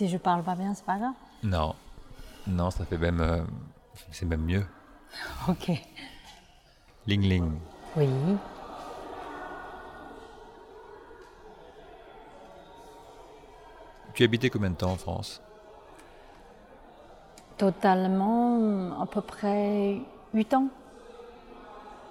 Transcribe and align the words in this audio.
Si 0.00 0.08
je 0.08 0.16
parle 0.16 0.42
pas 0.42 0.54
bien, 0.54 0.72
c'est 0.72 0.86
pas 0.86 0.96
grave. 0.96 1.12
Non. 1.42 1.74
Non, 2.46 2.70
ça 2.70 2.86
fait 2.86 2.96
même. 2.96 3.20
euh, 3.20 3.42
c'est 4.10 4.24
même 4.24 4.40
mieux. 4.40 4.64
Ok. 5.46 5.70
Ling 7.06 7.20
Ling. 7.20 7.58
Oui. 7.98 8.08
Tu 14.14 14.24
habitais 14.24 14.50
combien 14.50 14.70
de 14.70 14.76
temps 14.76 14.92
en 14.92 14.96
France? 14.96 15.40
Totalement, 17.58 19.00
à 19.02 19.06
peu 19.06 19.20
près 19.20 19.98
8 20.32 20.54
ans. 20.54 20.68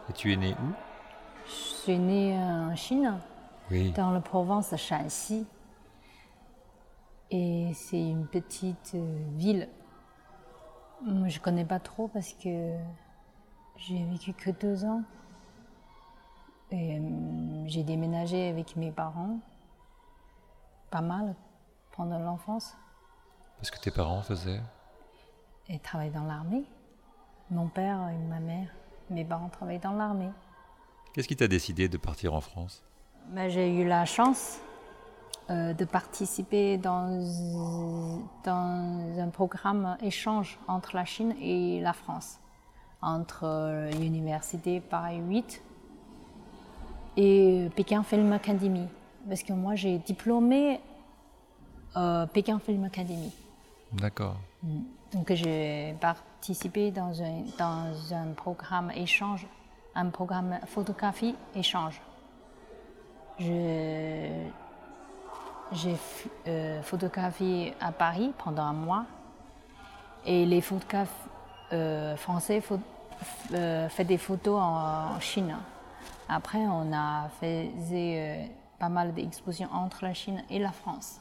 Et 0.09 0.13
tu 0.13 0.31
es 0.31 0.35
né 0.35 0.53
où? 0.53 0.73
Je 1.47 1.51
suis 1.51 1.97
née 1.97 2.37
en 2.37 2.75
Chine, 2.75 3.17
Oui. 3.71 3.91
dans 3.93 4.11
la 4.11 4.19
province 4.19 4.71
de 4.71 4.77
Shanxi. 4.77 5.47
Et 7.31 7.71
c'est 7.73 8.01
une 8.01 8.25
petite 8.27 8.93
euh, 8.95 9.17
ville. 9.35 9.69
Moi, 11.01 11.27
je 11.27 11.39
connais 11.39 11.65
pas 11.65 11.79
trop 11.79 12.07
parce 12.07 12.33
que 12.33 12.75
j'ai 13.77 14.03
vécu 14.05 14.33
que 14.33 14.49
deux 14.51 14.83
ans. 14.85 15.03
Et 16.71 16.99
euh, 16.99 17.63
j'ai 17.67 17.83
déménagé 17.83 18.49
avec 18.49 18.75
mes 18.75 18.91
parents, 18.91 19.39
pas 20.91 21.01
mal, 21.01 21.35
pendant 21.95 22.19
l'enfance. 22.19 22.75
Parce 23.57 23.71
que 23.71 23.79
tes 23.79 23.91
parents 23.91 24.21
faisaient? 24.21 24.61
et 25.71 25.77
travaillent 25.79 26.09
dans 26.09 26.23
l'armée. 26.23 26.63
Mon 27.51 27.67
père 27.67 28.09
et 28.09 28.17
ma 28.27 28.39
mère, 28.39 28.69
mes 29.11 29.23
parents 29.23 29.49
travaillent 29.49 29.79
dans 29.79 29.93
l'armée. 29.93 30.31
Qu'est-ce 31.13 31.27
qui 31.27 31.35
t'a 31.35 31.47
décidé 31.47 31.87
de 31.87 31.97
partir 31.97 32.33
en 32.33 32.41
France? 32.41 32.83
Ben, 33.27 33.49
J'ai 33.49 33.75
eu 33.79 33.87
la 33.87 34.05
chance 34.05 34.59
euh, 35.49 35.73
de 35.73 35.85
participer 35.85 36.77
dans, 36.77 37.07
dans 38.43 39.19
un 39.19 39.29
programme 39.29 39.97
échange 40.01 40.59
entre 40.67 40.95
la 40.95 41.05
Chine 41.05 41.33
et 41.41 41.81
la 41.81 41.93
France, 41.93 42.39
entre 43.01 43.41
euh, 43.45 43.91
l'université 43.91 44.79
Paris 44.79 45.17
8 45.27 45.61
et 47.17 47.69
Pékin 47.75 48.03
Film 48.03 48.31
Academy. 48.33 48.87
Parce 49.27 49.43
que 49.43 49.53
moi, 49.53 49.75
j'ai 49.75 49.97
diplômé 49.97 50.79
euh, 51.97 52.25
Pékin 52.27 52.59
Film 52.59 52.83
Academy. 52.85 53.31
D'accord. 53.93 54.37
Donc 55.11 55.33
j'ai 55.33 55.95
participé 55.99 56.91
dans 56.91 57.21
un, 57.23 57.41
dans 57.57 58.13
un 58.13 58.33
programme 58.35 58.91
échange, 58.91 59.47
un 59.95 60.09
programme 60.09 60.59
photographie 60.67 61.35
échange. 61.55 61.99
Je- 63.39 64.45
J'ai 65.71 65.95
euh, 66.47 66.81
photographié 66.81 67.75
à 67.79 67.91
Paris 67.91 68.33
pendant 68.43 68.63
un 68.63 68.73
mois 68.73 69.05
et 70.25 70.45
les 70.45 70.61
photographes 70.61 71.27
euh, 71.71 72.15
français 72.15 72.61
font 72.61 72.81
euh, 73.53 73.87
des 73.99 74.17
photos 74.17 74.59
en, 74.59 75.19
Chine. 75.19 75.55
Après, 76.27 76.59
on 76.59 76.91
a 76.93 77.29
fait 77.39 77.69
euh, 77.91 78.45
pas 78.79 78.89
mal 78.89 79.13
d'expositions 79.13 79.69
entre 79.71 80.03
la 80.03 80.13
Chine 80.13 80.43
et 80.49 80.57
la 80.59 80.71
France. 80.71 81.19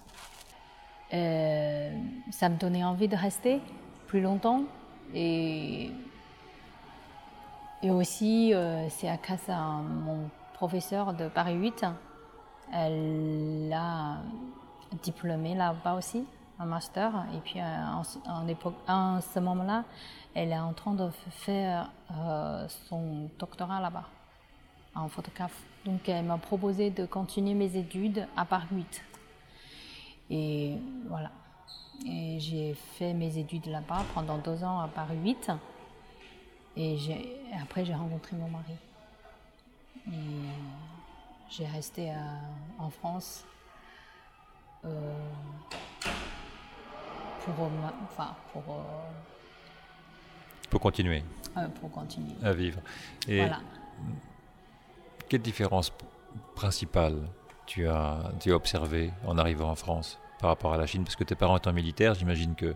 Ça 1.11 2.49
me 2.49 2.57
donnait 2.59 2.85
envie 2.85 3.09
de 3.09 3.17
rester 3.17 3.61
plus 4.07 4.21
longtemps 4.21 4.63
et, 5.15 5.91
et 7.83 7.91
aussi 7.91 8.53
c'est 8.91 9.09
à 9.09 9.17
cause 9.17 9.49
à 9.49 9.81
mon 9.81 10.29
professeur 10.53 11.15
de 11.15 11.29
Paris 11.29 11.55
8 11.55 11.87
elle 12.73 13.73
a 13.75 14.19
diplômé 15.03 15.55
là-bas 15.55 15.95
aussi 15.95 16.25
un 16.59 16.65
master 16.67 17.13
et 17.35 17.39
puis 17.39 17.61
euh, 17.61 17.87
en, 17.87 18.03
ce- 19.21 19.39
moment-là 19.41 19.85
elle 20.35 20.51
est 20.53 20.59
en 20.59 20.73
train 20.73 20.93
de 20.95 21.09
faire 21.31 21.91
euh, 22.17 22.67
son 22.89 23.29
doctorat 23.39 23.81
là-bas 23.81 24.05
en 24.95 25.09
photographe 25.09 25.63
donc 25.85 26.09
elle 26.09 26.25
m'a 26.25 26.39
proposé 26.39 26.91
de 26.91 27.07
continuer 27.07 27.55
mes 27.55 27.77
études 27.77 28.27
à 28.37 28.45
Paris 28.45 28.67
8 28.73 29.03
et 30.31 30.77
voilà. 31.09 31.31
Et 32.07 32.39
j'ai 32.39 32.75
fait 32.75 33.13
mes 33.15 33.39
études 33.39 33.67
là-bas 33.67 34.03
pendant 34.15 34.39
deux 34.39 34.63
ans 34.63 34.79
à 34.81 34.89
Paris 34.89 35.17
8. 35.25 35.51
Et 36.77 36.97
j'ai- 36.99 37.41
après, 37.61 37.85
j'ai 37.85 37.95
rencontré 37.95 38.37
mon 38.37 38.49
mari. 38.49 38.75
Et 40.07 40.13
j'ai 41.51 41.67
resté 41.67 42.11
à- 42.11 42.41
en 42.79 42.91
France 42.91 43.45
euh, 44.85 45.19
pour, 47.45 47.65
euh, 47.65 47.69
enfin, 48.05 48.35
pour, 48.53 48.63
euh, 48.69 48.83
Pour 50.71 50.81
continuer 50.81 51.23
euh, 51.57 51.67
pour 51.81 51.91
continuer. 51.91 52.35
à 52.43 52.53
vivre. 52.53 52.81
Et 53.27 53.39
Voilà. 53.39 53.61
quelle 55.29 55.43
différence 55.43 55.93
principale 56.55 57.17
tu 57.67 57.89
as, 57.89 58.33
tu 58.41 58.53
as 58.53 58.57
observé 58.57 59.13
en 59.27 59.37
arrivant 59.39 59.71
en 59.71 59.75
France 59.75 60.19
par 60.39 60.51
rapport 60.51 60.73
à 60.73 60.77
la 60.77 60.87
Chine? 60.87 61.05
Parce 61.05 61.17
que 61.17 61.25
tes 61.25 61.35
parents 61.35 61.57
étant 61.57 61.73
militaires, 61.73 62.15
j'imagine 62.15 62.55
que. 62.55 62.75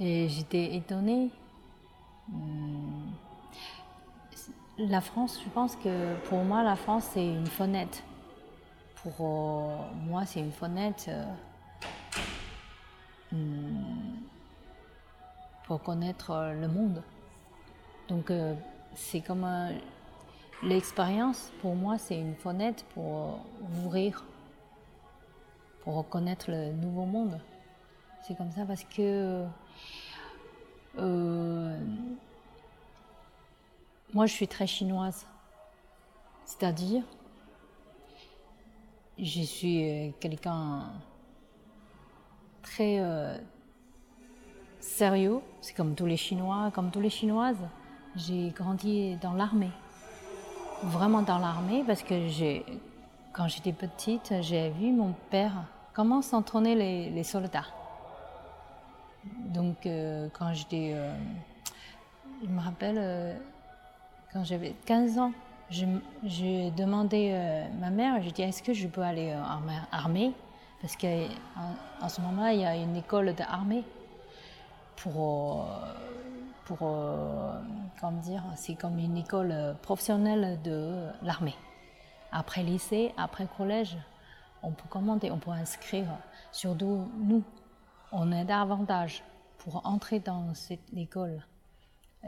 Et 0.00 0.28
j'étais 0.28 0.74
étonnée. 0.76 1.30
La 4.76 5.00
France, 5.00 5.40
je 5.44 5.48
pense 5.50 5.76
que 5.76 6.16
pour 6.28 6.42
moi, 6.42 6.64
la 6.64 6.74
France, 6.74 7.10
c'est 7.12 7.24
une 7.24 7.46
fenêtre. 7.46 7.98
Pour 8.96 9.12
euh, 9.20 9.76
moi, 10.08 10.26
c'est 10.26 10.40
une 10.40 10.50
fenêtre 10.50 11.04
euh, 11.06 11.24
hmm, 13.30 14.16
pour 15.68 15.80
connaître 15.80 16.32
euh, 16.32 16.60
le 16.60 16.66
monde. 16.66 17.04
Donc, 18.08 18.32
c'est 18.96 19.20
comme 19.20 19.46
l'expérience, 20.62 21.52
pour 21.62 21.76
moi, 21.76 21.96
c'est 21.96 22.18
une 22.18 22.34
fenêtre 22.34 22.84
pour 22.94 23.38
ouvrir, 23.78 24.24
pour 25.84 26.06
connaître 26.08 26.50
le 26.50 26.72
nouveau 26.72 27.04
monde. 27.04 27.38
C'est 28.22 28.36
comme 28.36 28.50
ça 28.50 28.66
parce 28.66 28.82
que 28.84 29.46
moi, 34.14 34.26
je 34.26 34.32
suis 34.32 34.46
très 34.46 34.68
chinoise. 34.68 35.26
C'est-à-dire, 36.44 37.02
je 39.18 39.42
suis 39.42 39.82
euh, 39.82 40.10
quelqu'un 40.20 40.84
très 42.62 43.00
euh, 43.00 43.36
sérieux. 44.78 45.40
C'est 45.60 45.74
comme 45.74 45.96
tous 45.96 46.06
les 46.06 46.16
Chinois, 46.16 46.70
comme 46.72 46.92
tous 46.92 47.00
les 47.00 47.10
Chinoises. 47.10 47.66
J'ai 48.14 48.50
grandi 48.50 49.16
dans 49.16 49.32
l'armée. 49.32 49.72
Vraiment 50.84 51.22
dans 51.22 51.38
l'armée 51.38 51.82
parce 51.84 52.04
que 52.04 52.14
quand 53.32 53.48
j'étais 53.48 53.72
petite, 53.72 54.32
j'ai 54.42 54.70
vu 54.70 54.92
mon 54.92 55.12
père 55.30 55.64
comment 55.92 56.22
s'entraîner 56.22 56.76
les, 56.76 57.10
les 57.10 57.24
soldats. 57.24 57.66
Donc, 59.24 59.86
euh, 59.86 60.28
quand 60.38 60.52
j'étais. 60.52 60.94
je 62.42 62.48
me 62.48 62.60
rappelle, 62.60 63.40
quand 64.34 64.44
j'avais 64.44 64.74
15 64.84 65.18
ans, 65.18 65.32
je, 65.70 65.86
j'ai 66.24 66.70
demandé 66.72 67.30
euh, 67.32 67.66
ma 67.80 67.88
mère, 67.88 68.20
j'ai 68.22 68.30
dit 68.32 68.42
est-ce 68.42 68.62
que 68.62 68.74
je 68.74 68.86
peux 68.88 69.00
aller 69.02 69.30
euh, 69.30 69.42
en 69.42 69.66
ar- 69.68 69.88
armée? 69.92 70.32
Parce 70.82 70.96
qu'en 70.96 71.26
en 72.02 72.08
ce 72.10 72.20
moment, 72.20 72.46
il 72.48 72.60
y 72.60 72.64
a 72.66 72.76
une 72.76 72.96
école 72.96 73.32
d'armée 73.34 73.84
pour. 74.96 75.66
euh, 75.70 75.92
pour 76.66 76.78
euh, 76.82 77.60
comment 78.00 78.20
dire 78.20 78.42
C'est 78.56 78.74
comme 78.74 78.98
une 78.98 79.16
école 79.18 79.50
euh, 79.52 79.74
professionnelle 79.74 80.58
de 80.62 81.08
l'armée. 81.22 81.54
Après 82.32 82.62
lycée, 82.62 83.12
après 83.16 83.46
collège, 83.56 83.96
on 84.62 84.70
peut 84.72 84.88
commander, 84.88 85.30
on 85.30 85.38
peut 85.38 85.50
inscrire. 85.50 86.06
Surtout 86.52 87.06
nous, 87.18 87.42
on 88.12 88.32
a 88.32 88.44
davantage 88.44 89.22
pour 89.58 89.86
entrer 89.86 90.20
dans 90.20 90.52
cette 90.54 90.92
école. 90.96 91.42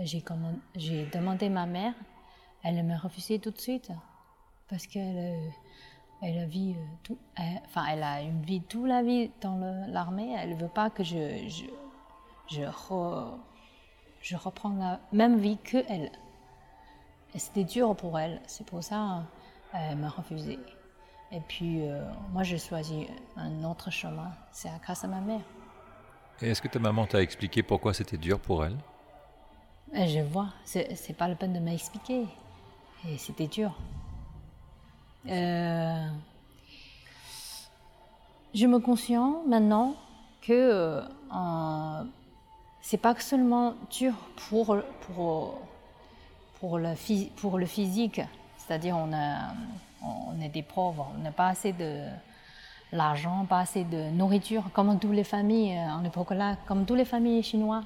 J'ai 0.03 1.07
demandé 1.07 1.47
à 1.47 1.51
ma 1.51 1.67
mère, 1.67 1.95
elle 2.63 2.83
m'a 2.85 2.99
refusé 2.99 3.39
tout 3.39 3.51
de 3.51 3.59
suite 3.59 3.91
parce 4.69 4.87
qu'elle 4.87 5.17
euh, 5.17 5.49
elle 6.23 6.39
a 6.39 6.47
vie, 6.47 6.75
euh, 6.77 6.85
tout, 7.03 7.19
enfin 7.67 7.87
elle 7.91 8.03
a 8.03 8.21
une 8.21 8.43
vie 8.43 8.61
toute 8.63 8.87
la 8.89 9.03
vie 9.03 9.31
dans 9.41 9.59
l'armée. 9.89 10.35
Elle 10.39 10.55
veut 10.55 10.69
pas 10.69 10.91
que 10.91 11.03
je 11.05 11.49
je, 11.49 11.65
je, 12.55 12.63
re- 12.63 13.39
je 14.21 14.37
reprends 14.37 14.75
la 14.77 15.01
même 15.13 15.39
vie 15.39 15.59
que 15.59 15.79
elle. 15.89 16.11
Et 17.35 17.39
c'était 17.39 17.65
dur 17.65 17.95
pour 17.97 18.19
elle, 18.19 18.41
c'est 18.47 18.67
pour 18.67 18.83
ça 18.83 19.25
elle 19.73 19.97
m'a 19.97 20.09
refusé. 20.09 20.59
Et 21.33 21.41
puis 21.41 21.89
euh, 21.89 22.05
moi 22.33 22.43
j'ai 22.43 22.59
choisi 22.59 23.07
un 23.37 23.65
autre 23.65 23.91
chemin, 23.91 24.31
c'est 24.53 24.71
grâce 24.83 25.05
à 25.05 25.09
ma 25.09 25.21
mère. 25.21 25.43
Et 26.43 26.51
est-ce 26.51 26.61
que 26.61 26.69
ta 26.69 26.79
maman 26.79 27.07
t'a 27.07 27.23
expliqué 27.23 27.63
pourquoi 27.63 27.95
c'était 27.95 28.19
dur 28.19 28.39
pour 28.39 28.65
elle? 28.65 28.77
Je 29.94 30.21
vois, 30.21 30.49
c'est 30.65 31.17
pas 31.17 31.29
la 31.29 31.35
peine 31.35 31.53
de 31.53 31.59
m'expliquer. 31.59 32.27
Et 33.09 33.19
c'était 33.19 33.47
dur. 33.47 33.73
Euh, 35.29 36.06
je 38.55 38.67
me 38.67 38.79
conscient 38.79 39.43
maintenant 39.47 39.94
que 40.43 41.03
c'est 42.81 42.97
pas 42.97 43.15
seulement 43.19 43.75
dur 43.91 44.15
pour, 44.49 44.77
pour, 45.00 45.61
pour, 46.61 46.79
le, 46.79 46.94
pour 47.37 47.59
le 47.59 47.67
physique, 47.67 48.21
c'est-à-dire 48.56 48.97
on, 48.97 49.11
on 50.03 50.41
est 50.41 50.49
des 50.49 50.62
pauvres, 50.62 51.12
on 51.17 51.23
n'a 51.23 51.33
pas 51.33 51.49
assez 51.49 51.73
de 51.73 52.05
l'argent, 52.93 53.44
pas 53.49 53.61
assez 53.61 53.85
de 53.85 54.11
nourriture, 54.11 54.65
comme 54.73 54.99
toutes 54.99 55.12
les 55.12 55.25
familles 55.25 55.79
en 55.79 56.05
époque 56.05 56.31
là, 56.31 56.56
comme 56.67 56.87
toutes 56.87 56.99
les 56.99 57.05
familles 57.05 57.43
chinoises. 57.43 57.85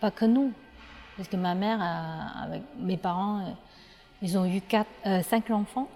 Pas 0.00 0.10
que 0.10 0.24
nous, 0.24 0.52
parce 1.16 1.28
que 1.28 1.36
ma 1.36 1.54
mère, 1.54 1.80
avec 2.42 2.62
mes 2.78 2.96
parents, 2.96 3.54
ils 4.22 4.38
ont 4.38 4.46
eu 4.46 4.62
euh, 5.06 5.22
cinq 5.22 5.50
enfants, 5.50 5.88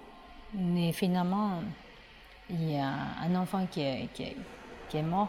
mais 0.52 0.92
finalement, 0.92 1.60
il 2.50 2.72
y 2.72 2.76
a 2.78 2.92
un 3.22 3.34
enfant 3.34 3.66
qui 3.70 3.80
est, 3.80 4.08
qui 4.12 4.96
est, 4.96 5.02
mort. 5.02 5.28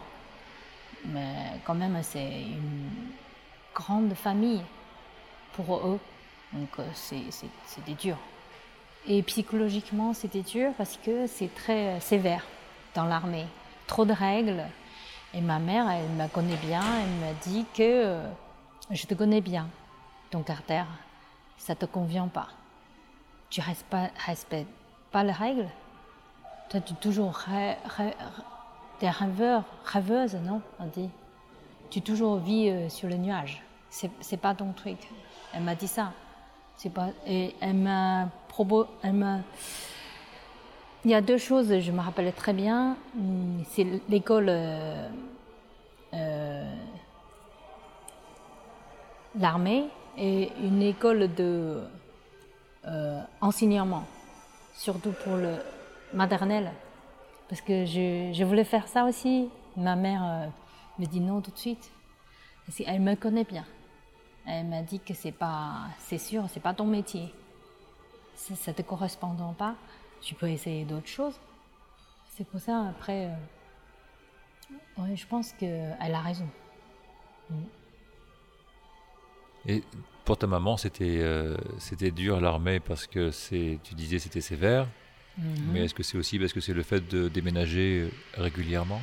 Mais 1.05 1.59
quand 1.65 1.75
même, 1.75 1.97
c'est 2.03 2.41
une 2.41 2.89
grande 3.73 4.13
famille 4.13 4.61
pour 5.53 5.77
eux. 5.77 5.99
Donc 6.53 6.69
euh, 6.79 6.87
c'était 6.93 7.93
dur. 7.93 8.17
Et 9.07 9.21
psychologiquement, 9.23 10.13
c'était 10.13 10.41
dur 10.41 10.71
parce 10.77 10.97
que 10.97 11.27
c'est 11.27 11.53
très 11.53 11.99
sévère 11.99 12.45
dans 12.95 13.05
l'armée. 13.05 13.45
Trop 13.87 14.05
de 14.05 14.13
règles. 14.13 14.63
Et 15.33 15.41
ma 15.41 15.59
mère, 15.59 15.89
elle 15.89 16.09
me 16.09 16.27
connaît 16.29 16.57
bien, 16.57 16.81
elle 16.81 17.27
m'a 17.27 17.33
dit 17.43 17.65
que 17.73 17.83
euh, 17.83 18.29
je 18.91 19.05
te 19.05 19.13
connais 19.13 19.41
bien, 19.41 19.67
ton 20.31 20.41
caractère, 20.43 20.87
ça 21.57 21.75
te 21.75 21.85
convient 21.85 22.27
pas. 22.27 22.47
Tu 23.49 23.61
ne 23.61 23.65
respectes 24.25 24.69
pas 25.11 25.23
les 25.23 25.31
règles 25.31 25.69
tu 26.69 26.77
es 26.77 26.81
toujours 26.99 27.43
des 28.99 29.09
rêveur, 29.09 29.63
rêveuse, 29.85 30.35
non 30.35 30.61
On 30.79 30.85
dit. 30.87 31.09
Tu 31.89 32.01
toujours 32.01 32.37
vis 32.37 32.69
euh, 32.69 32.89
sur 32.89 33.07
le 33.07 33.15
nuage. 33.15 33.61
C'est, 33.89 34.09
c'est 34.19 34.37
pas 34.37 34.55
ton 34.55 34.71
truc. 34.73 34.97
Elle 35.53 35.63
m'a 35.63 35.75
dit 35.75 35.87
ça. 35.87 36.11
Pas. 36.93 37.09
Et 37.25 37.55
elle 37.61 37.75
m'a 37.75 38.29
m'a. 39.03 39.39
Il 41.05 41.11
y 41.11 41.13
a 41.13 41.21
deux 41.21 41.37
choses, 41.37 41.79
je 41.79 41.91
me 41.91 42.01
rappelle 42.01 42.31
très 42.33 42.53
bien. 42.53 42.97
Hmm, 43.15 43.61
c'est 43.69 44.01
l'école. 44.09 44.47
Euh, 44.49 45.07
euh, 46.13 46.75
l'armée 49.37 49.85
et 50.17 50.51
une 50.61 50.81
école 50.81 51.33
de 51.33 51.81
enseignement, 53.41 54.03
surtout 54.75 55.11
pour 55.23 55.37
le 55.37 55.55
maternelle. 56.13 56.71
Parce 57.47 57.61
que 57.61 57.85
je, 57.85 58.43
voulais 58.43 58.63
faire 58.63 58.87
ça 58.87 59.05
aussi. 59.05 59.49
Ma 59.77 59.95
mère 59.95 60.23
euh, 60.23 60.47
me 60.99 61.05
dit 61.05 61.19
non 61.19 61.41
tout 61.41 61.51
de 61.51 61.57
suite. 61.57 61.91
Elle 62.85 63.01
me 63.01 63.15
connaît 63.15 63.43
bien. 63.43 63.65
Elle 64.47 64.65
m'a 64.65 64.81
dit 64.81 64.99
que 64.99 65.13
c'est 65.13 65.31
pas, 65.31 65.87
c'est 65.99 66.17
sûr, 66.17 66.45
c'est 66.49 66.59
pas 66.59 66.73
ton 66.73 66.85
métier. 66.85 67.33
Ça, 68.35 68.55
ça 68.55 68.73
te 68.73 68.81
correspond 68.81 69.35
pas. 69.57 69.75
Tu 70.21 70.33
peux 70.33 70.49
essayer 70.49 70.85
d'autres 70.85 71.07
choses. 71.07 71.39
C'est 72.35 72.47
pour 72.47 72.59
ça 72.59 72.87
après. 72.89 73.29
Euh, 74.97 75.15
je 75.15 75.25
pense 75.27 75.53
qu'elle 75.53 75.95
a 75.99 76.21
raison. 76.21 76.47
Mm. 77.49 77.55
Et 79.67 79.83
pour 80.25 80.37
ta 80.37 80.47
maman, 80.47 80.77
c'était 80.77 81.19
euh, 81.19 81.55
c'était 81.77 82.11
dur 82.11 82.39
l'armée 82.41 82.79
parce 82.79 83.07
que 83.07 83.31
c'est, 83.31 83.79
tu 83.83 83.95
disais, 83.95 84.19
c'était 84.19 84.41
sévère. 84.41 84.87
Mhm. 85.37 85.71
Mais 85.71 85.85
est-ce 85.85 85.93
que 85.93 86.03
c'est 86.03 86.17
aussi 86.17 86.39
parce 86.39 86.53
que 86.53 86.61
c'est 86.61 86.73
le 86.73 86.83
fait 86.83 87.07
de 87.07 87.27
déménager 87.27 88.01
euh, 88.01 88.41
régulièrement? 88.41 89.01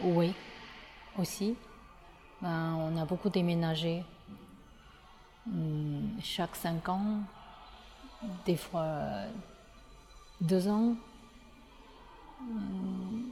Oui, 0.00 0.32
aussi. 1.18 1.56
Ben, 2.42 2.74
on 2.78 2.96
a 2.96 3.04
beaucoup 3.04 3.30
déménagé. 3.30 4.02
Hmm, 5.46 6.18
chaque 6.20 6.56
cinq 6.56 6.88
ans, 6.88 7.20
des 8.44 8.56
fois 8.56 9.26
deux 10.40 10.68
ans. 10.68 10.96
Hmm, 12.40 13.22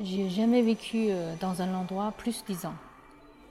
j'ai 0.00 0.28
jamais 0.30 0.62
vécu 0.62 1.06
euh, 1.10 1.34
dans 1.40 1.60
un 1.60 1.74
endroit 1.74 2.12
plus 2.12 2.44
dix 2.44 2.64
ans. 2.66 2.74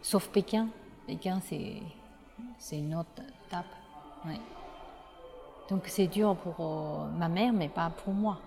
Sauf 0.02 0.30
Pékin. 0.30 0.70
Pékin, 1.08 1.42
c'est 1.44 1.82
une 2.72 2.96
autre 2.96 3.10
étape. 3.48 3.66
Donc 5.70 5.84
c'est 5.88 6.08
dur 6.08 6.36
pour 6.36 6.56
euh, 6.60 7.10
ma 7.18 7.30
mère, 7.30 7.54
mais 7.54 7.70
pas 7.70 7.90
pour 7.90 8.14
moi. 8.14 8.40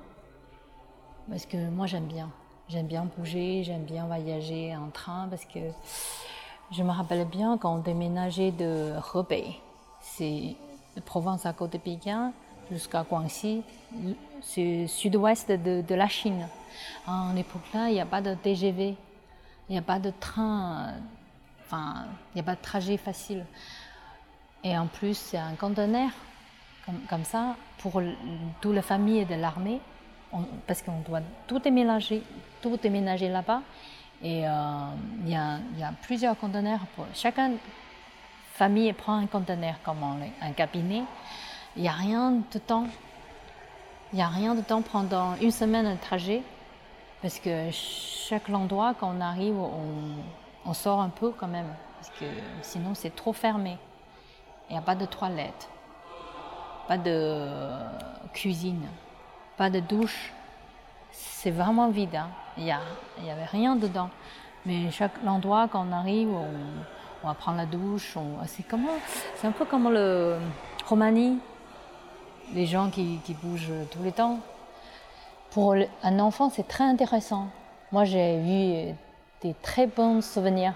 Parce 1.28 1.46
que 1.46 1.56
moi 1.70 1.86
j'aime 1.86 2.06
bien. 2.06 2.30
J'aime 2.68 2.86
bien 2.86 3.06
bouger, 3.16 3.62
j'aime 3.64 3.84
bien 3.84 4.06
voyager 4.06 4.74
en 4.76 4.88
train 4.90 5.26
parce 5.28 5.44
que 5.44 5.60
je 6.70 6.82
me 6.82 6.90
rappelle 6.90 7.26
bien 7.26 7.58
quand 7.58 7.74
on 7.74 7.78
déménageait 7.78 8.52
de 8.52 8.94
Hebei, 9.14 9.56
c'est 10.00 10.56
de 10.96 11.00
Provence 11.00 11.44
à 11.44 11.52
côté 11.52 11.78
de 11.78 11.82
Pékin 11.82 12.32
jusqu'à 12.70 13.02
Guangxi, 13.02 13.62
c'est 14.40 14.86
sud-ouest 14.86 15.50
de, 15.50 15.94
la 15.94 16.08
Chine. 16.08 16.48
En 17.06 17.32
l'époque-là, 17.32 17.88
il 17.88 17.94
n'y 17.94 18.00
a 18.00 18.06
pas 18.06 18.22
de 18.22 18.34
TGV, 18.34 18.96
il 19.68 19.72
n'y 19.72 19.78
a 19.78 19.82
pas 19.82 19.98
de 19.98 20.12
train, 20.18 20.94
enfin, 21.64 22.06
il 22.32 22.36
n'y 22.36 22.40
a 22.40 22.44
pas 22.44 22.54
de 22.54 22.62
trajet 22.62 22.96
facile. 22.96 23.44
Et 24.64 24.76
en 24.78 24.86
plus, 24.86 25.16
c'est 25.16 25.38
un 25.38 25.54
conteneur 25.54 26.08
comme, 27.08 27.24
ça 27.24 27.54
pour 27.78 28.00
toute 28.60 28.74
la 28.74 28.82
famille 28.82 29.24
de 29.26 29.34
l'armée, 29.34 29.80
parce 30.66 30.82
qu'on 30.82 31.00
doit 31.00 31.20
tout 31.46 31.58
déménager, 31.58 32.22
tout 32.62 32.78
là-bas. 32.82 33.60
Et 34.22 34.48
euh, 34.48 34.50
il 35.24 35.30
y, 35.30 35.34
a, 35.36 35.60
plusieurs 36.02 36.38
conteneurs. 36.38 36.80
Pour, 36.96 37.04
chacun 37.14 37.52
famille 38.54 38.92
prend 38.94 39.16
un 39.16 39.26
conteneur 39.26 39.74
comme 39.84 40.02
un 40.40 40.52
cabinet. 40.52 41.02
Il 41.76 41.82
n'y 41.82 41.88
a 41.88 41.92
rien 41.92 42.32
de 42.50 42.58
temps. 42.58 42.86
Il 44.12 44.16
n'y 44.16 44.22
a 44.22 44.28
rien 44.28 44.54
de 44.54 44.62
temps 44.62 44.80
pendant 44.80 45.34
une 45.42 45.50
semaine 45.50 45.94
de 45.94 46.00
trajet. 46.00 46.42
Parce 47.20 47.38
que 47.38 47.70
chaque 47.70 48.48
endroit, 48.48 48.94
quand 48.98 49.12
on 49.14 49.20
arrive, 49.20 49.58
on, 49.58 50.14
on 50.64 50.72
sort 50.72 51.00
un 51.00 51.10
peu 51.10 51.30
quand 51.30 51.48
même. 51.48 51.68
Parce 51.98 52.10
que 52.18 52.26
sinon, 52.62 52.94
c'est 52.94 53.14
trop 53.14 53.32
fermé. 53.32 53.76
Il 54.68 54.72
n'y 54.72 54.78
a 54.78 54.82
pas 54.82 54.94
de 54.94 55.06
toilette 55.06 55.68
pas 56.86 56.98
de 56.98 57.48
cuisine, 58.32 58.86
pas 59.56 59.70
de 59.70 59.80
douche. 59.80 60.32
C'est 61.10 61.50
vraiment 61.50 61.88
vide. 61.88 62.16
Hein. 62.16 62.28
Il 62.56 62.64
n'y 62.64 63.30
avait 63.30 63.44
rien 63.44 63.76
dedans. 63.76 64.10
Mais 64.66 64.90
chaque 64.90 65.12
endroit, 65.26 65.68
quand 65.68 65.86
on 65.88 65.92
arrive, 65.92 66.30
on, 66.30 67.26
va 67.26 67.34
prendre 67.34 67.58
la 67.58 67.66
douche. 67.66 68.16
C'est 68.46 68.64
c'est 69.36 69.46
un 69.46 69.52
peu 69.52 69.64
comme 69.64 69.90
le 69.90 70.38
Romanie, 70.86 71.38
les 72.52 72.66
gens 72.66 72.90
qui, 72.90 73.20
bougent 73.42 73.72
tous 73.90 74.02
les 74.02 74.12
temps. 74.12 74.40
Pour 75.50 75.74
un 76.02 76.18
enfant, 76.18 76.50
c'est 76.50 76.66
très 76.66 76.84
intéressant. 76.84 77.48
Moi, 77.92 78.04
j'ai 78.04 78.36
eu 78.38 78.94
des 79.40 79.54
très 79.62 79.86
bons 79.86 80.22
souvenirs. 80.22 80.74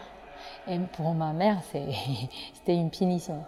Et 0.69 0.79
pour 0.79 1.13
ma 1.15 1.33
mère, 1.33 1.59
c'était 1.73 2.75
une 2.75 2.91
punition. 2.91 3.45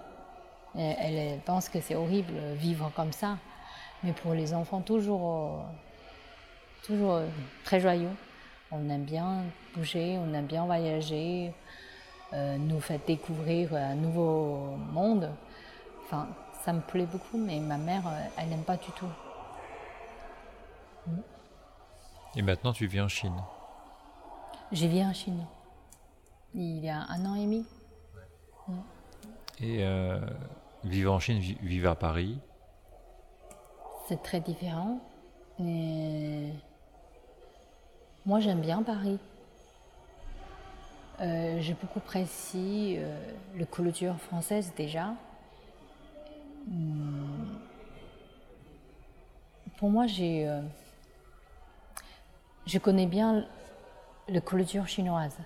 Elle, 0.77 1.41
pense 1.41 1.69
que 1.69 1.81
c'est 1.81 1.95
horrible 1.95 2.35
vivre 2.55 2.91
comme 2.95 3.12
ça. 3.12 3.37
Mais 4.03 4.12
pour 4.12 4.33
les 4.35 4.55
enfants, 4.55 4.81
toujours, 4.81 5.35
euh, 5.35 5.62
toujours 6.85 7.15
euh, 7.15 7.27
très 7.65 7.81
joyeux. 7.81 8.11
On 8.71 8.89
aime 8.89 9.05
bien 9.05 9.45
bouger, 9.75 10.17
on 10.19 10.33
aime 10.33 10.47
bien 10.47 10.65
voyager, 10.65 11.53
euh, 12.33 12.57
nous 12.57 12.81
faire 12.81 13.00
découvrir 13.07 13.75
un 13.75 13.95
nouveau 13.95 14.77
monde. 14.93 15.31
Enfin, 16.05 16.29
ça 16.65 16.73
me 16.73 16.81
plaît 16.81 17.07
beaucoup, 17.07 17.37
mais 17.37 17.59
ma 17.59 17.77
mère, 17.77 18.03
elle 18.39 18.49
n'aime 18.49 18.62
pas 18.62 18.77
du 18.77 18.91
tout. 18.93 19.11
Et 22.37 22.43
maintenant, 22.43 22.73
tu 22.73 22.87
vis 22.87 23.00
en 23.00 23.09
Chine? 23.09 23.43
J'ai 24.71 24.87
vis 24.87 25.05
en 25.05 25.12
Chine. 25.12 25.45
Il 26.55 26.79
y 26.79 26.89
a 26.89 27.00
un 27.09 27.27
an 27.27 27.35
et 27.35 27.45
demi. 27.45 27.67
Et 29.61 29.85
Vivre 30.84 31.12
en 31.12 31.20
Chine, 31.20 31.40
vivre 31.40 31.90
à 31.90 31.94
Paris 31.94 32.38
C'est 34.08 34.22
très 34.22 34.40
différent. 34.40 34.99
Moi, 35.58 36.54
j'aime 38.40 38.60
bien 38.60 38.82
Paris. 38.82 39.18
Euh, 41.20 41.58
j'ai 41.60 41.75
beaucoup 41.75 41.99
apprécié 41.99 42.99
euh, 42.99 43.14
la 43.58 43.66
culture 43.66 44.16
française 44.16 44.72
déjà. 44.75 45.14
Hmm. 46.66 47.58
Pour 49.76 49.90
moi, 49.90 50.06
euh, 50.18 50.62
je 52.66 52.78
connais 52.78 53.06
bien 53.06 53.46
la 54.28 54.40
culture 54.40 54.88
chinoise. 54.88 55.37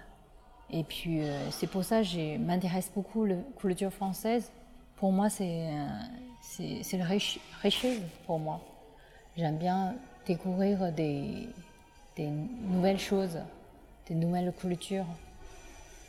Et 0.70 0.84
puis, 0.84 1.20
c'est 1.50 1.66
pour 1.66 1.84
ça 1.84 1.98
que 1.98 2.04
je 2.04 2.38
m'intéresse 2.38 2.90
beaucoup 2.94 3.24
à 3.24 3.28
la 3.28 3.36
culture 3.58 3.92
française 3.92 4.50
pour 4.96 5.12
moi, 5.12 5.28
c'est 5.30 5.68
c'est 6.40 6.98
le 6.98 7.04
richesse 7.62 8.00
pour 8.26 8.38
moi. 8.38 8.60
J'aime 9.36 9.58
bien 9.58 9.94
découvrir 10.26 10.92
des, 10.92 11.48
des, 12.16 12.28
nouvelles 12.28 12.98
choses. 12.98 13.38
de 14.08 14.14
nouvelles 14.14 14.52
cultures. 14.52 15.06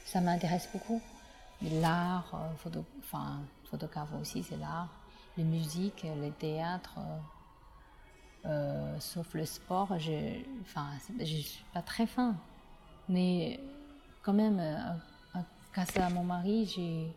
Ça 0.05 0.21
m'intéresse 0.21 0.69
beaucoup. 0.71 1.01
L'art, 1.61 2.29
euh, 2.35 2.55
photo, 2.57 2.85
enfin, 2.99 3.39
photographe 3.63 4.09
aussi, 4.21 4.43
c'est 4.43 4.57
l'art. 4.57 4.89
La 5.37 5.43
musique, 5.43 6.05
le 6.21 6.29
théâtre, 6.31 6.99
euh, 8.45 8.99
sauf 8.99 9.33
le 9.33 9.45
sport, 9.45 9.97
je 9.97 10.11
ne 10.11 11.25
suis 11.25 11.65
pas 11.73 11.81
très 11.81 12.05
fin. 12.05 12.35
Mais 13.09 13.59
quand 14.21 14.33
même, 14.33 14.61
grâce 15.73 15.97
à 15.97 16.09
mon 16.09 16.23
mari, 16.23 17.13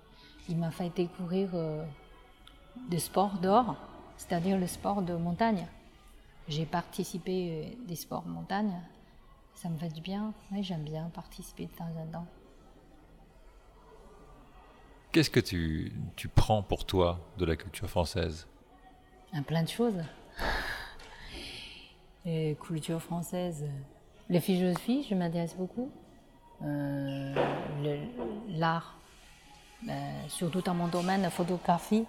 il 0.48 0.56
m'a 0.56 0.70
fait 0.70 0.90
découvrir 0.90 1.50
euh, 1.54 1.84
des 2.88 2.98
sports 2.98 3.38
d'or, 3.38 3.76
c'est-à-dire 4.16 4.58
le 4.58 4.66
sport 4.66 5.02
de 5.02 5.14
montagne. 5.14 5.66
J'ai 6.48 6.64
participé 6.64 7.50
euh, 7.50 7.86
des 7.86 7.96
sports 7.96 8.26
montagne. 8.26 8.80
Ça 9.54 9.68
me 9.68 9.76
fait 9.76 9.92
du 9.92 10.00
bien. 10.00 10.32
Oui, 10.52 10.62
j'aime 10.62 10.84
bien 10.84 11.10
participer 11.14 11.66
de 11.66 11.72
temps 11.72 11.90
en 11.98 12.06
temps. 12.06 12.26
Qu'est-ce 15.12 15.30
que 15.30 15.40
tu, 15.40 15.92
tu, 16.16 16.28
prends 16.28 16.62
pour 16.62 16.84
toi 16.84 17.18
de 17.38 17.44
la 17.44 17.56
culture 17.56 17.88
française? 17.88 18.46
Un 19.32 19.42
plein 19.42 19.62
de 19.62 19.68
choses. 19.68 20.02
Et 22.24 22.56
culture 22.60 23.00
française, 23.00 23.64
les 24.28 24.40
philosophies, 24.40 25.06
je 25.08 25.14
m'intéresse 25.14 25.56
beaucoup. 25.56 25.90
Euh, 26.62 27.34
l'art, 28.50 28.97
euh, 29.86 30.28
surtout 30.28 30.60
dans 30.60 30.74
mon 30.74 30.88
domaine 30.88 31.22
de 31.22 31.28
photographie, 31.28 32.06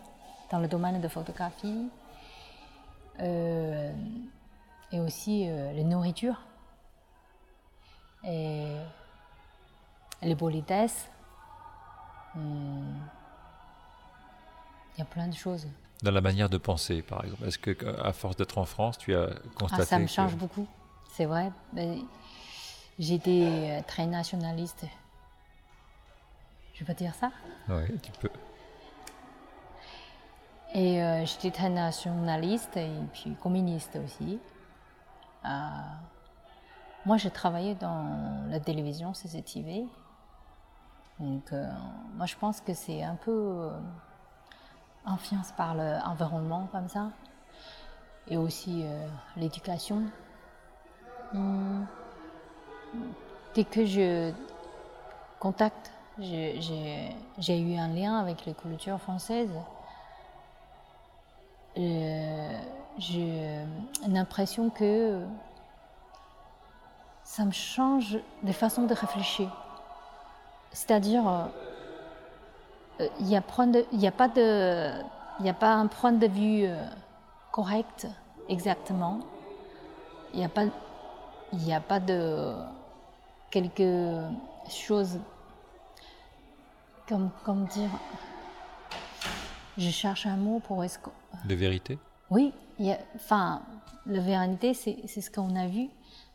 dans 0.52 0.60
le 0.60 0.68
domaine 0.68 1.00
de 1.00 1.08
photographie, 1.08 1.90
euh, 3.20 3.94
et 4.92 5.00
aussi 5.00 5.46
les 5.46 5.84
nourritures, 5.84 6.42
et 8.24 8.76
les 10.24 10.36
politesses. 10.36 11.08
Il 12.36 12.42
y 14.98 15.02
a 15.02 15.06
plein 15.06 15.28
de 15.28 15.36
choses. 15.36 15.68
Dans 16.02 16.12
la 16.12 16.22
manière 16.22 16.50
de 16.50 16.58
penser, 16.58 17.02
par 17.02 17.24
exemple. 17.24 17.46
Est-ce 17.46 17.60
que, 17.60 18.02
à 18.02 18.14
force 18.14 18.36
d'être 18.36 18.58
en 18.58 18.66
France, 18.66 18.98
tu 18.98 19.16
as 19.16 19.30
constaté 19.56 19.84
ah, 19.84 19.86
Ça 19.86 20.00
me 20.00 20.08
change 20.08 20.36
beaucoup, 20.36 20.68
c'est 21.12 21.26
vrai. 21.26 21.52
J'étais 23.00 23.44
euh, 23.46 23.82
très 23.88 24.06
nationaliste. 24.06 24.86
Je 26.80 26.86
peux 26.86 26.94
dire 26.94 27.14
ça? 27.14 27.30
Oui, 27.68 28.00
tu 28.02 28.12
peux. 28.14 28.30
Et 30.74 31.04
euh, 31.04 31.26
j'étais 31.26 31.52
très 31.52 31.70
nationaliste 31.70 32.78
et 32.78 32.94
puis 33.12 33.36
communiste 33.36 33.98
aussi. 33.98 34.40
Euh, 35.44 35.50
moi, 37.06 37.18
j'ai 37.18 37.32
travaillé 37.32 37.76
dans 37.76 38.48
la 38.48 38.62
télévision 38.62 39.14
CCTV. 39.14 39.86
Donc, 41.20 41.52
moi, 42.16 42.26
je 42.26 42.36
pense 42.38 42.62
que 42.62 42.74
c'est 42.74 43.04
un 43.04 43.16
peu 43.16 43.70
influencé 45.06 45.54
par 45.58 45.76
l'environnement 45.76 46.70
comme 46.72 46.88
ça. 46.88 47.12
Et 48.30 48.38
aussi 48.38 48.86
l'éducation. 49.36 50.04
Hmm 51.34 51.84
dès 53.54 53.64
que 53.64 53.86
je 53.86 54.32
contacte, 55.40 55.92
j'ai 56.20 57.60
eu 57.60 57.78
un 57.78 57.88
lien 57.90 58.20
avec 58.20 58.46
les 58.46 58.54
cultures 58.54 59.00
françaises. 59.00 59.54
Euh, 61.78 62.60
j'ai 62.98 63.66
l'impression 64.08 64.70
que 64.70 65.22
ça 67.24 67.46
me 67.46 67.52
change 67.52 68.18
de 68.44 68.52
façon 68.52 68.84
de 68.84 68.94
réfléchir. 68.94 69.50
C'est-à-dire, 70.72 71.50
il 73.00 73.06
euh, 73.06 73.10
n'y 73.22 73.38
a, 73.38 73.42
pas 73.42 73.66
a 73.66 75.54
pas 75.54 75.74
un 75.74 75.88
point 75.88 76.12
de 76.12 76.28
vue 76.28 76.66
euh, 76.66 76.76
correct 77.52 78.08
exactement. 78.50 79.20
Il 80.34 80.40
n'y 80.40 80.46
a 80.46 80.50
pas, 80.50 80.66
il 81.54 81.74
a 81.74 81.80
pas 81.80 82.00
de 82.00 82.54
quelque 83.52 84.22
chose, 84.70 85.18
comme, 87.10 87.32
comme 87.44 87.66
dire, 87.66 87.90
je 89.78 89.90
cherche 89.90 90.28
un 90.28 90.38
mot 90.38 90.60
pour 90.60 90.84
est-ce 90.84 91.00
que... 91.00 91.10
De 91.46 91.56
vérité? 91.56 91.98
Oui, 92.30 92.54
enfin, 93.16 93.64
la 94.06 94.22
vérité, 94.22 94.74
c'est 94.76 95.08
ce 95.08 95.32
qu'on 95.32 95.56
a 95.56 95.68
vu, 95.68 95.90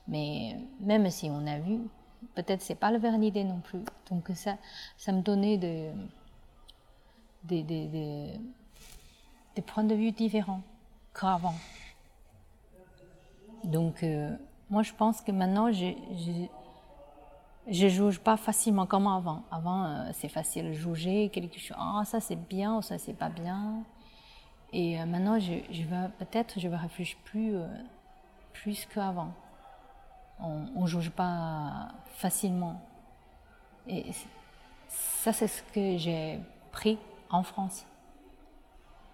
mais 0.09 0.59
même 0.81 1.09
si 1.11 1.31
on 1.31 1.47
a 1.47 1.59
vu, 1.61 1.79
peut-être 2.35 2.61
c'est 2.61 2.75
pas 2.75 2.91
la 2.91 2.99
vérité 2.99 3.45
non 3.45 3.61
plus. 3.61 3.85
Donc 4.11 4.29
ça, 4.35 4.57
ça 4.97 5.13
me 5.13 5.23
donnait 5.23 5.57
des, 5.57 5.93
des, 7.45 7.63
des 9.55 9.63
points 9.63 9.85
de 9.85 9.95
vue 9.95 10.11
différents 10.11 10.63
qu'avant. 11.19 11.55
Donc, 13.63 14.03
euh, 14.03 14.37
moi, 14.69 14.83
je 14.83 14.93
pense 14.93 15.21
que 15.21 15.33
maintenant, 15.33 15.73
je 15.73 15.93
je 17.69 17.89
juge 17.89 18.19
pas 18.19 18.37
facilement 18.37 18.87
comme 18.87 19.07
avant. 19.07 19.45
Avant, 19.51 19.85
euh, 19.85 20.11
c'est 20.13 20.29
facile 20.29 20.69
de 20.69 20.73
juger 20.73 21.31
quelque 21.31 21.59
chose. 21.59 21.77
Ah, 21.79 22.03
ça 22.05 22.21
c'est 22.21 22.37
bien 22.37 22.77
ou 22.77 22.83
ça 22.83 22.99
c'est 22.99 23.15
pas 23.15 23.29
bien. 23.29 23.83
Et 24.73 25.01
euh, 25.01 25.07
maintenant, 25.07 25.39
je, 25.39 25.55
je 25.71 25.83
vais 25.83 26.09
peut-être, 26.19 26.59
je 26.59 26.69
vais 26.69 26.77
réfléchir 26.77 27.17
plus, 27.25 27.57
euh, 27.57 27.67
plus 28.53 28.87
qu'avant. 28.87 29.33
On 30.41 30.83
ne 30.83 30.87
juge 30.87 31.11
pas 31.11 31.89
facilement. 32.17 32.83
Et 33.87 34.07
ça, 34.89 35.33
c'est 35.33 35.47
ce 35.47 35.63
que 35.63 35.97
j'ai 35.97 36.41
pris 36.73 36.99
en 37.31 37.45
France. 37.45 37.87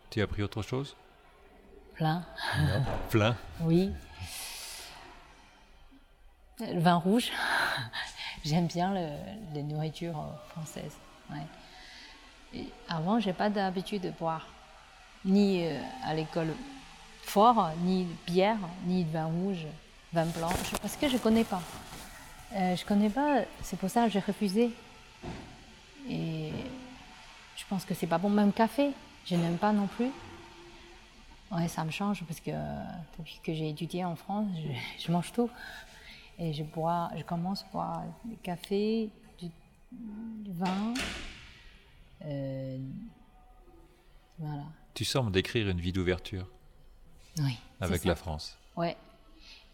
Tu 0.09 0.21
as 0.21 0.25
appris 0.25 0.43
autre 0.43 0.63
chose? 0.63 0.97
Plein. 1.95 2.25
plein 3.11 3.37
Oui. 3.61 3.93
Le 6.59 6.81
vin 6.81 6.97
rouge. 6.97 7.31
J'aime 8.45 8.67
bien 8.67 8.95
le, 8.95 9.07
les 9.55 9.63
nourritures 9.63 10.19
euh, 10.19 10.51
françaises. 10.53 10.97
Ouais. 11.31 11.47
Et 12.55 12.67
avant, 12.89 13.21
j'ai 13.21 13.33
pas 13.33 13.51
d'habitude 13.51 14.03
de 14.03 14.11
boire, 14.11 14.47
ni 15.25 15.67
euh, 15.67 15.79
à 16.05 16.15
l'école 16.15 16.55
fort, 17.23 17.71
ni 17.83 18.07
bière, 18.27 18.59
ni 18.87 19.05
vin 19.05 19.27
rouge, 19.27 19.67
vin 20.13 20.27
blanc, 20.27 20.53
parce 20.81 20.97
que 20.97 21.09
je 21.09 21.19
connais 21.19 21.45
pas. 21.45 21.63
Euh, 22.55 22.75
je 22.75 22.85
connais 22.85 23.11
pas, 23.11 23.43
c'est 23.63 23.79
pour 23.79 23.91
ça 23.91 24.07
que 24.07 24.11
j'ai 24.11 24.21
refusé. 24.21 24.71
Et 26.09 26.51
je 27.57 27.65
pense 27.69 27.85
que 27.85 27.95
c'est 27.95 28.07
pas 28.09 28.19
bon, 28.19 28.31
même 28.31 28.53
café, 28.53 28.91
je 29.27 29.37
n'aime 29.37 29.59
pas 29.59 29.73
non 29.73 29.87
plus. 29.87 30.11
Ouais, 31.53 31.69
ça 31.69 31.85
me 31.85 31.91
change 31.91 32.25
parce 32.25 32.41
que 32.41 32.53
depuis 33.19 33.39
que 33.43 33.53
j'ai 33.53 33.69
étudié 33.69 34.05
en 34.05 34.17
France, 34.17 34.49
je 34.99 35.13
mange 35.13 35.31
tout. 35.33 35.51
Et 36.43 36.55
je 36.55 36.65
bois, 36.65 37.11
je 37.17 37.23
commence 37.23 37.65
à 37.65 37.67
boire 37.71 38.03
du 38.25 38.37
café, 38.39 39.11
du, 39.39 39.51
vin. 40.53 40.95
Euh, 42.25 42.79
voilà. 44.39 44.65
Tu 44.95 45.05
sembles 45.05 45.33
décrire 45.33 45.69
une 45.69 45.81
vie 45.81 45.93
d'ouverture. 45.93 46.47
Oui. 47.39 47.59
Avec 47.79 48.05
la 48.05 48.15
France. 48.15 48.59
Ouais. 48.75 48.97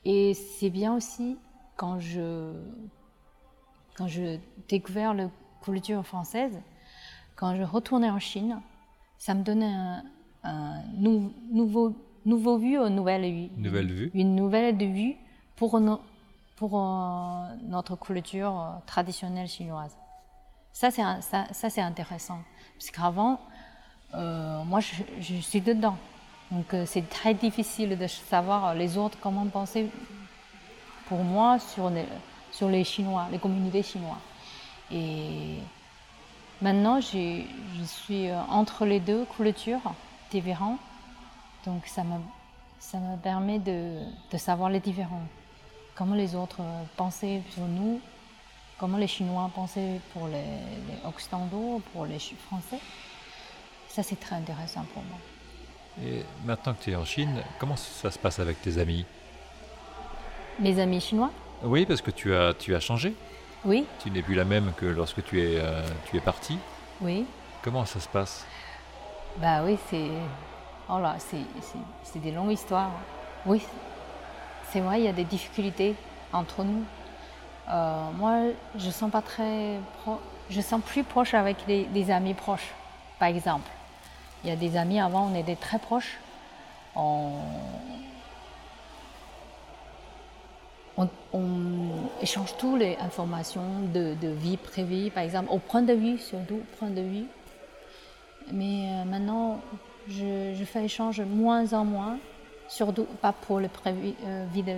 Et 0.05 0.35
c'est 0.35 0.71
bien 0.71 0.97
aussi 0.97 1.37
quand 1.77 2.01
je 2.01 2.53
quand 3.97 4.09
je 4.09 4.39
découvert 4.69 5.15
la 5.15 5.31
culture 5.63 6.05
française, 6.05 6.61
quand 7.37 7.55
je 7.57 7.63
retournais 7.63 8.11
en 8.11 8.19
Chine, 8.19 8.61
ça 9.19 9.35
me 9.35 9.45
donnait 9.45 9.73
un, 10.43 10.83
nouveau 10.97 11.95
nouveau 12.25 12.59
vue, 12.59 12.77
une 12.77 12.97
nouvelle 12.97 13.23
vue. 13.23 13.51
Nouvelle 13.57 13.93
vue. 13.93 14.11
Une 14.15 14.35
nouvelle 14.35 14.77
vue 14.77 15.15
pour 15.55 15.79
nos 15.79 16.01
pour 16.57 16.73
euh, 16.75 17.55
notre 17.65 17.97
culture 17.97 18.59
euh, 18.59 18.79
traditionnelle 18.87 19.47
chinoise. 19.47 19.95
Ça, 20.73 20.91
c'est 20.91 21.81
intéressant. 21.81 22.41
Parce 22.75 22.91
qu'avant, 22.91 23.41
euh, 24.15 24.63
moi, 24.65 24.81
je, 24.81 25.35
suis 25.41 25.61
dedans. 25.61 25.97
Donc, 26.51 26.67
c'est 26.85 27.09
très 27.09 27.33
difficile 27.33 27.99
de 27.99 28.07
savoir 28.07 28.75
les 28.75 28.99
autres 28.99 29.19
comment 29.21 29.47
penser 29.47 29.91
pour 31.09 31.19
moi 31.19 31.59
sur 31.59 31.91
les, 31.91 32.85
Chinois, 32.85 33.27
les 33.33 33.39
communautés 33.39 33.83
chinoises. 33.83 34.19
Et 34.93 35.57
maintenant, 36.61 37.01
je 37.01 37.43
suis 37.87 38.31
entre 38.51 38.85
les 38.85 39.01
deux 39.01 39.25
cultures 39.25 39.95
différentes. 40.31 40.79
Donc, 41.65 41.87
ça 41.87 42.05
me, 42.05 42.19
ça 42.79 42.99
me 42.99 43.17
permet 43.17 43.59
de, 43.59 43.99
de 44.31 44.37
savoir 44.37 44.69
les 44.69 44.81
différences 44.81 45.29
comment 45.97 46.15
les 46.15 46.35
autres 46.35 46.61
euh, 46.61 46.83
pensaient 46.97 47.43
sur 47.50 47.65
nous, 47.65 48.00
comment 48.79 48.99
les 48.99 49.09
Chinois 49.09 49.50
pensaient 49.55 50.00
pour 50.12 50.29
les, 50.29 50.45
Occidentaux, 51.05 51.83
pour 51.93 52.07
les 52.07 52.19
Français? 52.19 52.79
Ça, 53.88 54.03
c'est 54.03 54.21
très 54.21 54.37
intéressant 54.37 54.85
pour 54.93 55.03
moi. 55.05 55.19
Et 56.05 56.23
maintenant 56.45 56.75
que 56.75 56.85
tu 56.85 56.91
es 56.91 56.97
en 56.97 57.07
Chine, 57.07 57.43
comment 57.59 57.76
ça 57.76 58.11
se 58.11 58.19
passe 58.19 58.38
avec 58.38 58.61
tes 58.61 58.79
amis? 58.79 59.07
Mes 60.59 60.79
amis 60.79 61.00
chinois? 61.00 61.31
Oui, 61.62 61.87
parce 61.87 62.03
que 62.03 62.11
tu 62.11 62.35
as, 62.35 62.53
tu 62.53 62.75
as 62.75 62.81
changé. 62.81 63.15
Oui, 63.65 63.87
Tu 64.03 64.11
n'es 64.11 64.23
plus 64.23 64.35
la 64.35 64.45
même 64.45 64.73
que 64.76 64.87
lorsque 64.87 65.25
tu 65.25 65.41
es, 65.41 65.59
euh, 65.59 65.83
tu 66.05 66.17
es 66.17 66.21
parti. 66.21 66.59
oui. 67.00 67.26
Comment 67.62 67.85
ça 67.85 67.99
se 67.99 68.07
passe? 68.07 68.47
Bah 69.38 69.65
oui, 69.65 69.76
c'est. 69.91 70.09
Oh 70.88 71.00
là, 71.00 71.17
c'est 71.19 72.21
des 72.21 72.31
longues 72.31 72.53
histoires. 72.53 72.93
Oui, 73.45 73.61
c'est 74.76 74.83
vrai, 74.83 75.00
il 75.00 75.04
y 75.04 75.09
a 75.09 75.12
des 75.14 75.25
difficultés 75.25 75.95
entre 76.35 76.62
nous. 76.62 76.85
Euh, 77.71 78.11
moi, 78.18 78.40
je 78.76 78.90
sens 78.90 79.11
pas 79.11 79.23
très. 79.23 79.78
Pro... 80.02 80.21
Je 80.50 80.61
sens 80.61 80.83
plus 80.85 81.02
proche 81.02 81.33
avec 81.33 81.56
les, 81.66 82.11
amis 82.11 82.35
proches, 82.35 82.75
par 83.18 83.28
exemple. 83.28 83.71
Il 84.45 84.50
y 84.50 84.52
a 84.52 84.56
des 84.56 84.76
amis 84.76 85.00
avant, 85.00 85.30
on 85.33 85.35
était 85.35 85.56
très 85.56 85.78
proches. 85.78 86.18
On, 86.95 87.38
on, 90.99 91.09
échange 92.21 92.54
toutes 92.59 92.78
les 92.78 92.99
informations 92.99 93.80
de, 93.95 94.14
vie 94.28 94.59
privée, 94.59 95.11
par 95.11 95.23
exemple, 95.23 95.49
au 95.50 95.59
point 95.59 95.80
de 95.80 95.95
vue, 95.95 96.18
surtout 96.18 96.61
point 96.78 96.90
de 96.90 97.00
vue. 97.00 97.25
Mais 98.52 98.90
euh, 98.90 99.04
maintenant, 99.06 99.59
je, 100.06 100.52
je 100.54 100.64
fais 100.64 100.85
échange 100.85 101.23
moins 101.23 101.73
en 101.73 101.87
moins, 101.87 102.18
surtout 102.69 103.05
pas 103.21 103.33
pour 103.33 103.61
le 103.61 103.69
prévu, 103.69 104.15
euh, 104.25 104.47
vie, 104.53 104.63
de, 104.63 104.77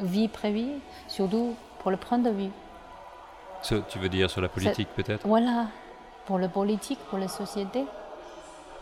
vie 0.00 0.28
privée, 0.28 0.68
surtout 1.06 1.54
pour 1.80 1.90
le 1.90 1.96
point 1.96 2.18
de 2.18 2.30
vue. 2.30 2.50
Ce- 3.62 3.74
Tu 3.88 3.98
veux 3.98 4.08
dire 4.08 4.30
sur 4.30 4.40
la 4.40 4.48
politique 4.48 4.88
peut-être? 4.94 5.26
Voilà, 5.26 5.66
pour 6.26 6.38
le 6.38 6.48
politique, 6.48 6.98
pour 7.10 7.18
la 7.18 7.28
société, 7.28 7.84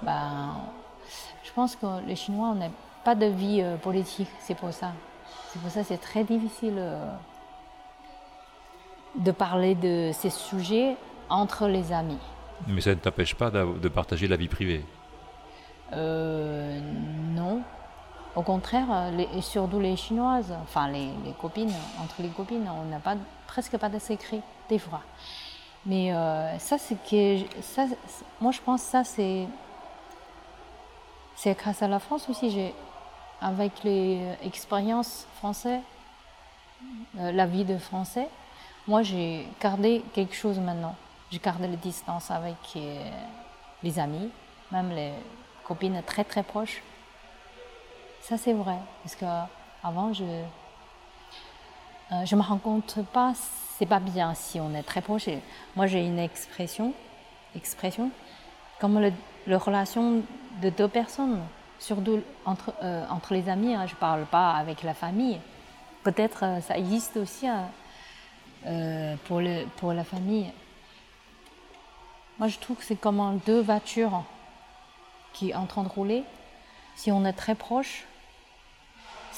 ben, 0.02 0.50
je 1.44 1.52
pense 1.52 1.76
que 1.76 1.86
les 2.06 2.16
Chinois, 2.16 2.48
on 2.48 2.54
n'a 2.56 2.68
pas 3.04 3.14
de 3.14 3.26
vie 3.26 3.62
euh, 3.62 3.76
politique, 3.76 4.28
c'est 4.40 4.54
pour 4.56 4.72
ça. 4.72 4.92
C'est 5.52 5.60
pour 5.60 5.70
ça 5.70 5.80
que 5.82 5.86
c'est 5.88 5.98
très 6.00 6.24
difficile 6.24 6.74
euh, 6.76 7.06
de 9.16 9.30
parler 9.30 9.74
de 9.74 10.10
ces 10.12 10.30
sujets 10.30 10.96
entre 11.28 11.66
les 11.68 11.92
amis. 11.92 12.18
Mais 12.66 12.80
ça 12.80 12.90
ne 12.90 12.94
t'empêche 12.96 13.34
pas 13.34 13.50
de 13.50 13.88
partager 13.88 14.28
la 14.28 14.36
vie 14.36 14.48
privée? 14.48 14.84
Euh, 15.92 16.78
non. 17.34 17.62
Au 18.36 18.42
contraire, 18.42 18.86
euh, 18.90 19.10
les, 19.12 19.40
surtout 19.40 19.80
les 19.80 19.96
Chinoises, 19.96 20.54
enfin 20.62 20.88
les, 20.88 21.08
copines, 21.40 21.72
entre 22.02 22.20
les 22.20 22.28
copines, 22.28 22.68
on 22.68 22.84
n'a 22.84 22.98
pas, 22.98 23.16
presque 23.46 23.78
pas 23.78 23.88
de 23.88 23.98
secret, 23.98 24.40
des 24.68 24.78
fois. 24.78 25.00
Mais 25.86 26.12
euh, 26.12 26.58
ça, 26.58 26.76
c'est 26.76 27.02
que. 27.02 27.38
Ça, 27.62 27.86
moi, 28.38 28.52
je 28.52 28.60
pense 28.60 28.82
que 28.82 28.90
ça, 28.90 29.04
c'est. 29.04 29.46
C'est 31.34 31.56
grâce 31.58 31.82
à 31.82 31.88
la 31.88 31.98
France 31.98 32.28
aussi. 32.28 32.50
J'ai, 32.50 32.74
avec 33.40 33.82
les 33.84 34.20
expériences 34.42 35.26
françaises, 35.36 35.80
euh, 37.18 37.32
la 37.32 37.46
vie 37.46 37.64
de 37.64 37.78
français, 37.78 38.28
moi, 38.86 39.02
j'ai 39.02 39.48
gardé 39.62 40.04
quelque 40.12 40.34
chose 40.34 40.58
maintenant. 40.58 40.94
J'ai 41.30 41.38
gardé 41.38 41.68
la 41.68 41.76
distance 41.76 42.30
avec 42.30 42.56
les 43.82 43.98
amis, 43.98 44.30
même 44.70 44.90
les 44.90 45.12
copines 45.64 46.02
très 46.06 46.24
très 46.24 46.42
proches. 46.42 46.82
Ça, 48.28 48.36
c'est 48.36 48.54
vrai. 48.54 48.78
Parce 49.04 49.14
que 49.14 49.24
avant, 49.84 50.12
je 50.12 50.24
euh, 52.12 52.24
je 52.24 52.34
me 52.34 52.42
rends 52.42 52.58
compte 52.58 52.98
pas, 53.12 53.34
c'est 53.78 53.86
pas 53.86 54.00
bien 54.00 54.34
si 54.34 54.58
on 54.58 54.74
est 54.74 54.82
très 54.82 55.00
proche. 55.00 55.28
Moi, 55.76 55.86
j'ai 55.86 56.04
une 56.04 56.18
expression, 56.18 56.92
expression, 57.54 58.10
comme 58.80 59.00
le, 59.00 59.56
relation 59.56 60.22
de 60.60 60.70
deux 60.70 60.88
personnes, 60.88 61.40
surtout 61.78 62.20
entre, 62.44 62.72
euh, 62.82 63.06
entre 63.10 63.32
les 63.32 63.48
amis. 63.48 63.74
hein, 63.74 63.86
je 63.86 63.94
parle 63.94 64.24
pas 64.26 64.54
avec 64.54 64.82
la 64.82 64.94
famille. 64.94 65.40
Peut-être 66.02 66.44
euh, 66.44 66.60
ça 66.60 66.76
existe 66.76 67.16
aussi 67.16 67.46
hein, 67.46 67.68
pour, 69.26 69.40
le, 69.40 69.66
pour 69.76 69.92
la 69.92 70.02
famille. 70.02 70.52
Moi, 72.40 72.48
je 72.48 72.58
trouve 72.58 72.76
que 72.76 72.84
c'est 72.84 73.00
comme 73.00 73.40
deux 73.46 73.60
voitures 73.60 74.24
qui 75.32 75.50
sont 75.50 75.58
en 75.58 75.66
train 75.66 75.84
de 75.84 75.88
rouler. 75.88 76.24
Si 76.96 77.12
on 77.12 77.24
est 77.24 77.32
très 77.32 77.54
proche, 77.54 78.04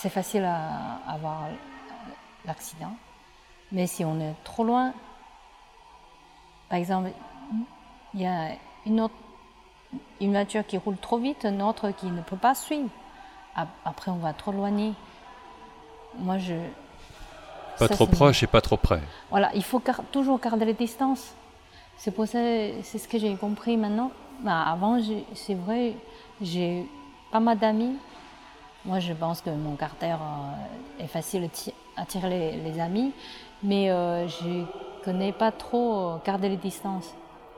c'est 0.00 0.08
facile 0.08 0.44
à 0.44 1.00
avoir 1.08 1.48
l'accident. 2.46 2.94
Mais 3.72 3.86
si 3.86 4.04
on 4.04 4.20
est 4.20 4.34
trop 4.44 4.64
loin, 4.64 4.92
par 6.68 6.78
exemple, 6.78 7.10
il 8.14 8.22
y 8.22 8.26
a 8.26 8.50
une 8.86 9.00
autre 9.00 9.14
une 10.20 10.32
voiture 10.32 10.66
qui 10.66 10.76
roule 10.76 10.98
trop 10.98 11.16
vite, 11.18 11.44
une 11.44 11.62
autre 11.62 11.90
qui 11.92 12.06
ne 12.06 12.20
peut 12.20 12.36
pas 12.36 12.54
suivre. 12.54 12.90
Ap- 13.56 13.68
Après, 13.86 14.10
on 14.10 14.16
va 14.18 14.34
trop 14.34 14.52
éloigner. 14.52 14.92
Moi, 16.18 16.36
je. 16.38 16.54
Pas 17.78 17.88
ça, 17.88 17.94
trop 17.94 18.06
proche 18.06 18.42
et 18.42 18.46
pas 18.46 18.60
trop 18.60 18.76
près. 18.76 19.00
Voilà, 19.30 19.50
il 19.54 19.62
faut 19.64 19.78
gar- 19.80 20.02
toujours 20.12 20.38
garder 20.40 20.66
les 20.66 20.74
distances. 20.74 21.32
C'est 21.96 22.10
pour 22.10 22.26
ça, 22.26 22.38
c'est 22.82 22.98
ce 22.98 23.08
que 23.08 23.18
j'ai 23.18 23.34
compris 23.36 23.76
maintenant. 23.78 24.10
Bah, 24.40 24.62
avant, 24.62 25.00
c'est 25.34 25.54
vrai, 25.54 25.94
j'ai 26.42 26.86
pas 27.32 27.40
mal 27.40 27.58
d'amis. 27.58 27.96
Moi, 28.88 29.00
je 29.00 29.12
pense 29.12 29.42
que 29.42 29.50
mon 29.50 29.76
caractère 29.76 30.18
euh, 30.22 31.04
est 31.04 31.08
facile 31.08 31.44
à 31.44 31.48
ti- 31.48 31.74
attirer 31.94 32.30
les, 32.30 32.52
les 32.56 32.80
amis, 32.80 33.12
mais 33.62 33.90
euh, 33.90 34.26
je 34.26 34.48
ne 34.48 34.64
connais 35.04 35.32
pas 35.32 35.52
trop 35.52 35.88
euh, 35.98 36.16
garder 36.24 36.48
les 36.48 36.56
distances, 36.56 37.12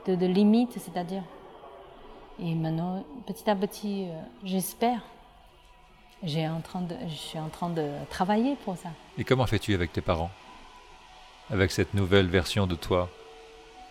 de, 0.05 0.15
de 0.15 0.25
limites, 0.25 0.73
c'est-à-dire. 0.77 1.23
Et 2.37 2.53
maintenant, 2.53 3.05
petit 3.25 3.49
à 3.49 3.55
petit, 3.55 4.07
euh, 4.09 4.21
j'espère. 4.43 4.99
J'ai 6.21 6.49
en 6.49 6.59
train 6.59 6.81
de, 6.81 6.95
je 7.07 7.15
suis 7.15 7.39
en 7.39 7.47
train 7.47 7.69
de 7.69 7.87
travailler 8.09 8.57
pour 8.65 8.75
ça. 8.75 8.89
Et 9.17 9.23
comment 9.23 9.47
fais-tu 9.47 9.73
avec 9.73 9.93
tes 9.93 10.01
parents? 10.01 10.31
Avec 11.49 11.71
cette 11.71 11.93
nouvelle 11.93 12.27
version 12.27 12.67
de 12.67 12.75
toi? 12.75 13.07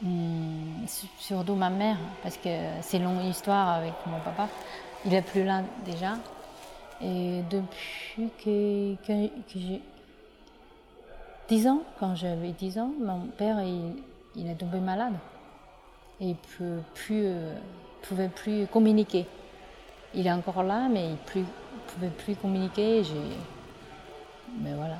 Hmm, 0.02 0.86
su- 0.86 1.06
surtout 1.18 1.54
ma 1.54 1.70
mère, 1.70 1.96
parce 2.22 2.36
que 2.36 2.50
c'est 2.82 2.98
une 2.98 3.04
longue 3.04 3.24
histoire 3.24 3.68
avec 3.70 3.94
mon 4.06 4.18
papa. 4.20 4.46
Il 5.06 5.14
est 5.14 5.22
plus 5.22 5.44
là 5.44 5.62
déjà. 5.86 6.18
Et 7.02 7.42
depuis 7.50 8.30
que, 8.44 8.94
que, 8.96 9.28
j'ai 9.56 9.80
10 11.48 11.66
ans, 11.68 11.82
quand 11.98 12.14
j'avais 12.14 12.52
10 12.52 12.78
ans, 12.78 12.92
mon 13.00 13.26
père 13.36 13.62
il, 13.62 13.94
il 14.36 14.48
est 14.48 14.54
tombé 14.54 14.80
malade. 14.80 15.14
Et 16.20 16.30
il 16.30 16.36
ne 16.60 16.80
euh, 17.10 17.54
pouvait 18.02 18.28
plus 18.28 18.66
communiquer. 18.66 19.26
Il 20.14 20.26
est 20.26 20.32
encore 20.32 20.62
là, 20.62 20.88
mais 20.90 21.06
il 21.06 21.40
ne 21.40 21.46
pouvait 21.94 22.10
plus 22.10 22.36
communiquer. 22.36 23.02
Mais 24.60 24.74
voilà. 24.74 24.98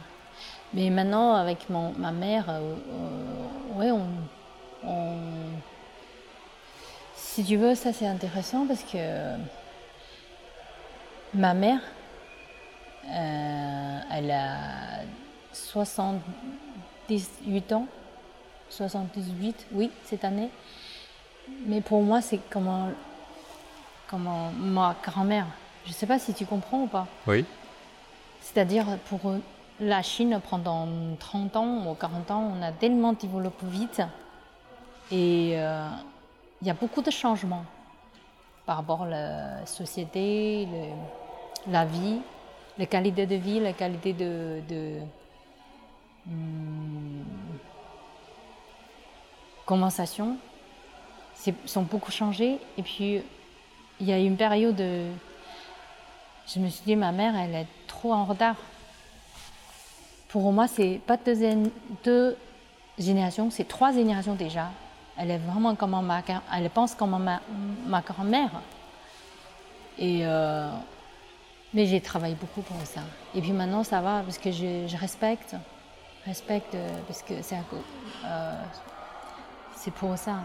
Mais 0.72 0.88
maintenant, 0.88 1.34
avec 1.34 1.68
mon, 1.68 1.92
ma 1.98 2.12
mère, 2.12 2.48
euh, 2.48 2.74
euh, 2.92 3.78
ouais, 3.78 3.90
on- 3.90 4.30
Si 7.14 7.44
tu 7.44 7.56
veux, 7.56 7.74
ça 7.76 7.92
c'est 7.92 8.06
intéressant 8.08 8.66
parce 8.66 8.82
que 8.82 8.98
ma 11.34 11.54
mère, 11.54 11.80
euh, 13.08 14.00
elle 14.12 14.30
a 14.30 15.00
78 15.52 17.72
ans, 17.72 17.86
78, 18.68 19.66
oui, 19.72 19.90
cette 20.04 20.24
année. 20.24 20.50
Mais 21.66 21.80
pour 21.80 22.02
moi, 22.02 22.20
c'est 22.20 22.38
comme, 22.50 22.68
un- 22.68 22.92
comme 24.08 24.26
un- 24.26 24.50
ma 24.52 24.94
grand-mère. 25.02 25.46
Je 25.84 25.90
ne 25.90 25.94
sais 25.94 26.06
pas 26.06 26.18
si 26.18 26.34
tu 26.34 26.46
comprends 26.46 26.82
ou 26.82 26.86
pas. 26.86 27.06
Oui 27.26 27.44
C'est-à-dire, 28.40 28.86
pour 29.08 29.20
la 29.80 30.02
Chine, 30.02 30.40
pendant 30.48 30.86
30 31.18 31.56
ans 31.56 31.86
ou 31.90 31.94
40 31.94 32.30
ans, 32.30 32.52
on 32.56 32.62
a 32.62 32.72
tellement 32.72 33.12
développé 33.12 33.66
vite. 33.66 34.02
Et 35.10 35.54
euh, 35.56 35.88
il 36.60 36.68
y 36.68 36.70
a 36.70 36.74
beaucoup 36.74 37.02
de 37.02 37.10
changements 37.10 37.64
par 38.66 38.76
rapport 38.76 39.02
à 39.02 39.08
la 39.08 39.66
société, 39.66 40.66
le- 40.66 40.94
la 41.68 41.84
vie, 41.84 42.20
la 42.78 42.86
qualité 42.86 43.26
de 43.26 43.36
vie, 43.36 43.60
la 43.60 43.72
qualité 43.72 44.12
de. 44.12 44.98
hum, 46.26 47.24
conversation. 49.66 50.36
Sont 51.64 51.82
beaucoup 51.82 52.10
changés. 52.10 52.58
Et 52.76 52.82
puis, 52.82 53.22
il 53.98 54.06
y 54.06 54.12
a 54.12 54.18
eu 54.18 54.24
une 54.26 54.36
période. 54.36 54.76
de- 54.76 55.06
je 56.46 56.58
me 56.58 56.68
suis 56.68 56.82
dit, 56.84 56.96
ma 56.96 57.12
mère, 57.12 57.34
elle 57.36 57.54
est 57.54 57.66
trop 57.86 58.12
en 58.12 58.24
retard. 58.24 58.56
Pour 60.28 60.52
moi, 60.52 60.66
c'est 60.68 61.00
pas 61.06 61.16
deux, 61.16 61.34
gén- 61.34 61.70
deux 62.04 62.36
générations, 62.98 63.50
c'est 63.50 63.66
trois 63.66 63.92
générations 63.92 64.34
déjà. 64.34 64.70
Elle 65.16 65.30
est 65.30 65.38
vraiment 65.38 65.74
comme 65.74 65.98
ma, 66.04 66.22
elle 66.56 66.70
pense 66.70 66.94
comme 66.94 67.16
ma, 67.22 67.40
ma 67.86 68.00
grand-mère. 68.00 68.50
Et 69.98 70.20
euh, 70.26 70.70
mais 71.74 71.86
j'ai 71.86 72.00
travaillé 72.00 72.34
beaucoup 72.34 72.62
pour 72.62 72.80
ça. 72.84 73.02
Et 73.34 73.40
puis 73.40 73.52
maintenant, 73.52 73.84
ça 73.84 74.00
va 74.00 74.22
parce 74.22 74.38
que 74.38 74.50
je, 74.50 74.86
je 74.86 74.96
respecte, 74.96 75.54
respecte 76.26 76.74
euh, 76.74 76.98
parce 77.06 77.22
que 77.22 77.42
c'est 77.42 77.56
euh, 78.24 78.62
c'est 79.76 79.92
pour 79.92 80.16
ça. 80.18 80.40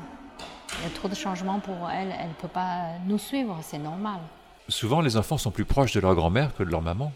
Il 0.80 0.84
y 0.84 0.88
a 0.88 0.96
trop 0.96 1.08
de 1.08 1.16
changements 1.16 1.60
pour 1.60 1.90
elle, 1.90 2.14
elle 2.20 2.30
ne 2.30 2.34
peut 2.34 2.48
pas 2.48 2.90
nous 3.06 3.18
suivre, 3.18 3.58
c'est 3.62 3.78
normal. 3.78 4.20
Souvent, 4.68 5.02
les 5.02 5.16
enfants 5.16 5.38
sont 5.38 5.52
plus 5.52 5.66
proches 5.66 5.94
de 5.94 6.00
leur 6.00 6.16
grand-mère 6.16 6.56
que 6.56 6.64
de 6.64 6.72
leur 6.72 6.82
maman. 6.82 7.12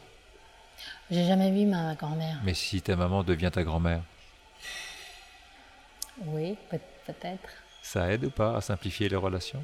J'ai 1.09 1.25
jamais 1.25 1.51
vu 1.51 1.65
ma 1.65 1.95
grand-mère. 1.95 2.37
Mais 2.43 2.53
si 2.53 2.81
ta 2.81 2.95
maman 2.95 3.23
devient 3.23 3.49
ta 3.51 3.63
grand-mère, 3.63 4.01
Oui, 6.25 6.57
peut-être. 6.69 7.49
Ça 7.81 8.11
aide 8.11 8.25
ou 8.25 8.29
pas 8.29 8.57
à 8.57 8.61
simplifier 8.61 9.09
les 9.09 9.15
relations? 9.15 9.63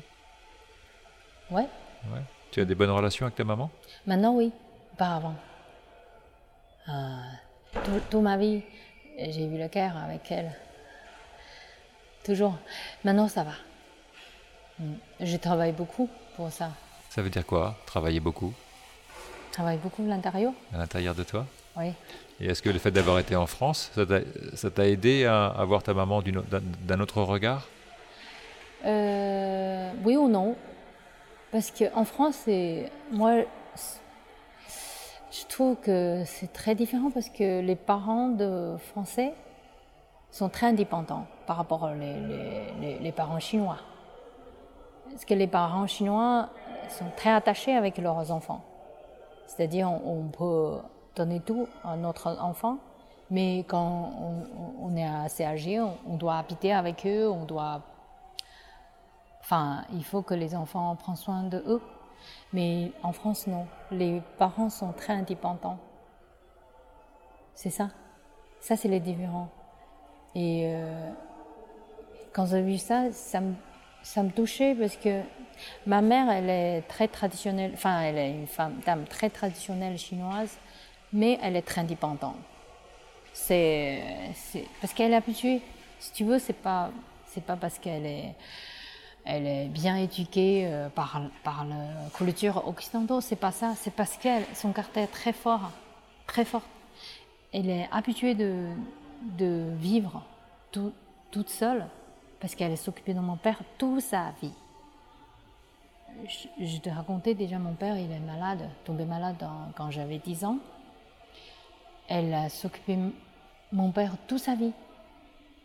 Ouais. 1.51 1.67
ouais. 2.12 2.23
Tu 2.51 2.62
as 2.62 2.65
des 2.65 2.75
bonnes 2.75 2.91
relations 2.91 3.25
avec 3.25 3.36
ta 3.36 3.43
maman? 3.43 3.69
Maintenant, 4.05 4.34
oui. 4.36 4.51
Auparavant. 4.93 5.36
Euh, 6.88 6.93
toute 7.84 8.21
ma 8.21 8.38
vie, 8.38 8.62
j'ai 9.17 9.47
vu 9.47 9.58
le 9.58 9.67
cœur 9.67 9.97
avec 9.97 10.31
elle. 10.31 10.51
Toujours. 12.23 12.55
Maintenant, 13.03 13.27
ça 13.27 13.43
va. 13.43 13.51
Mm. 14.79 14.93
Je 15.19 15.38
travaille 15.38 15.73
beaucoup 15.73 16.10
pour 16.36 16.51
ça. 16.51 16.71
Ça 17.10 17.21
veut 17.21 17.29
dire 17.29 17.45
quoi 17.45 17.75
Travailler 17.86 18.19
beaucoup? 18.19 18.53
Travaille 19.51 19.77
beaucoup 19.77 20.03
à 20.03 20.08
l'intérieur. 20.08 20.53
À 20.73 20.77
l'intérieur 20.77 21.15
de 21.15 21.23
toi? 21.23 21.45
Oui. 21.77 21.93
Et 22.39 22.47
est-ce 22.47 22.62
que 22.62 22.69
le 22.69 22.79
fait 22.79 22.91
d'avoir 22.91 23.19
été 23.19 23.36
en 23.36 23.47
France, 23.47 23.91
ça 24.53 24.69
t'a 24.71 24.88
aidé 24.88 25.25
à, 25.25 25.47
à 25.47 25.63
voir 25.65 25.84
ta 25.84 25.93
maman 25.93 26.21
d'un 26.21 26.99
autre 26.99 27.21
regard? 27.21 27.67
Euh, 28.86 29.91
Oui 30.03 30.15
ou 30.17 30.27
non 30.27 30.55
Parce 31.56 31.72
qu'en 31.72 32.04
France, 32.04 32.50
moi, 33.13 33.36
je 35.32 35.46
trouve 35.48 35.78
que 35.78 36.24
c'est 36.26 36.52
très 36.52 36.76
différent 36.76 37.10
parce 37.12 37.30
que 37.30 37.62
les 37.62 37.78
parents 37.78 38.36
Français 38.91 39.34
sont 40.32 40.50
très 40.50 40.68
indépendants 40.68 41.26
par 41.48 41.56
rapport 41.56 41.84
aux 41.84 43.12
parents 43.13 43.39
chinois. 43.39 43.78
Parce 45.10 45.24
que 45.24 45.34
les 45.34 45.48
parents 45.48 45.88
chinois 45.88 46.50
sont 46.89 47.06
très 47.15 47.32
attachés 47.32 47.74
avec 47.74 48.00
leurs 48.00 48.34
enfants. 48.34 48.62
C'est-à-dire, 49.48 49.89
on, 49.89 50.28
peut 50.28 50.74
donner 51.15 51.39
tout 51.39 51.70
à 51.86 51.96
notre 51.96 52.38
enfant, 52.41 52.80
mais 53.32 53.60
quand 53.60 54.12
on, 54.82 54.94
est 54.98 55.08
assez 55.08 55.46
âgé, 55.46 55.80
on, 55.80 56.18
doit 56.18 56.36
habiter 56.36 56.74
avec 56.74 57.06
eux, 57.06 57.30
on 57.30 57.46
doit. 57.46 57.80
Enfin, 59.45 59.86
il 59.93 60.03
faut 60.03 60.23
que 60.23 60.34
les 60.34 60.55
enfants 60.55 60.95
prennent 60.95 61.15
soin 61.15 61.43
de 61.43 61.63
eux. 61.67 61.81
Mais 62.51 62.91
en 63.03 63.12
France, 63.12 63.45
non. 63.45 63.67
Les 63.91 64.19
parents 64.39 64.71
sont 64.71 64.91
très 64.91 65.13
indépendants. 65.13 65.77
C'est 67.53 67.69
ça. 67.69 67.89
Ça, 68.60 68.75
c'est 68.75 68.88
les 68.88 68.99
différents. 68.99 69.49
Et 70.34 70.63
euh, 70.65 71.12
quand 72.34 72.47
j'ai 72.47 72.63
vu 72.63 72.79
ça, 72.79 73.12
ça 73.12 73.39
me, 73.39 73.53
ça 74.01 74.23
touchait 74.23 74.73
parce 74.73 74.97
que 74.97 75.21
ma 75.86 76.01
mère, 76.01 76.27
elle 76.31 76.49
est 76.49 76.81
très 76.88 77.08
traditionnelle, 77.08 77.71
enfin, 77.75 78.01
elle 78.01 78.17
est 78.17 78.31
une 78.31 78.47
femme, 78.47 78.79
dame 78.84 79.05
très 79.05 79.29
traditionnelle 79.29 79.99
chinoise, 79.99 80.58
mais 81.13 81.38
elle 81.43 81.55
est 81.55 81.62
très 81.62 81.81
indépendante. 81.81 82.38
C'est, 83.31 84.01
parce 84.81 84.93
qu'elle 84.93 85.13
est 85.13 85.17
habituée. 85.17 85.62
Si 85.99 86.13
tu 86.13 86.23
veux, 86.23 86.39
c'est 86.39 86.53
pas, 86.53 86.89
c'est 87.27 87.43
pas 87.43 87.55
parce 87.55 87.77
qu'elle 87.77 88.08
est, 88.08 88.36
elle 89.26 89.48
est 89.48 89.68
bien 89.68 89.96
éduquée 89.96 90.68
euh, 90.68 90.88
par, 90.90 91.20
par 91.44 91.66
la 91.66 92.10
culture 92.16 92.68
occidentale, 92.68 93.22
c'est 93.22 93.36
pas 93.36 93.52
ça. 93.52 93.74
C'est 93.76 93.94
parce 93.94 94.18
qu'elle, 94.18 94.46
son 94.54 94.72
caractère 94.72 95.04
est 95.04 95.08
très 95.08 95.34
fort, 95.34 95.72
très 96.28 96.46
fort. 96.46 96.62
Elle 97.52 97.70
est 97.70 97.90
habituée 97.92 98.36
de, 98.36 98.68
de 99.38 99.72
vivre 99.78 100.22
toute 100.72 101.50
seule 101.50 101.88
parce 102.40 102.54
qu'elle 102.54 102.72
est 102.72 102.88
occupée 102.88 103.14
de 103.14 103.20
mon 103.20 103.38
père 103.38 103.60
toute 103.78 104.02
sa 104.02 104.32
vie. 104.42 104.54
Je, 106.60 106.78
te 106.78 106.90
racontais 106.90 107.34
déjà, 107.34 107.58
mon 107.58 107.74
père, 107.74 107.98
il 107.98 108.12
est 108.12 108.20
malade, 108.20 108.70
tombé 108.86 109.06
malade 109.06 109.44
quand 109.76 109.92
j'avais 109.92 110.20
10 110.20 110.46
ans. 110.46 110.60
Elle 112.08 112.32
de 112.88 113.12
mon 113.72 113.92
père 113.92 114.14
toute 114.28 114.40
sa 114.40 114.56
vie. 114.56 114.72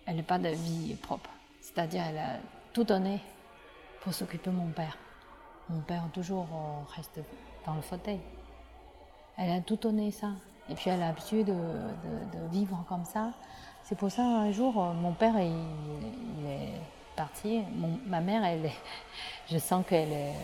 Elle 0.07 0.17
n'a 0.17 0.23
pas 0.23 0.39
de 0.39 0.49
vie 0.49 0.95
propre. 0.95 1.31
C'est-à-dire, 1.61 2.03
elle 2.09 2.19
a 2.19 2.39
tout 2.73 2.85
donné 2.85 3.21
pour 4.01 4.15
s'occuper 4.15 4.51
de 4.51 4.57
mon 4.57 4.69
père. 4.69 4.97
Mon 5.69 5.81
père 5.81 6.03
toujours 6.13 6.49
euh, 6.53 6.95
reste 6.97 7.21
dans 7.67 7.75
le 7.75 7.83
fauteuil. 7.83 8.21
Elle 9.37 9.53
a 9.53 9.61
tout 9.61 9.77
donné 9.77 10.11
ça. 10.11 10.29
Et 10.69 10.75
puis 10.75 10.91
elle 10.91 11.03
a 11.03 11.09
l'habitude 11.09 11.47
de, 11.47 12.49
vivre 12.51 12.85
comme 12.89 13.05
ça. 13.05 13.31
C'est 13.83 13.97
pour 13.97 14.11
ça 14.11 14.23
un 14.23 14.53
jour, 14.53 14.81
euh, 14.83 14.93
mon 14.93 15.13
père 15.13 15.37
est 15.37 15.51
parti. 17.17 17.63
ma 18.07 18.21
mère, 18.21 18.45
elle 18.45 18.71
je 19.51 19.59
sens 19.59 19.85
qu'elle 19.87 20.35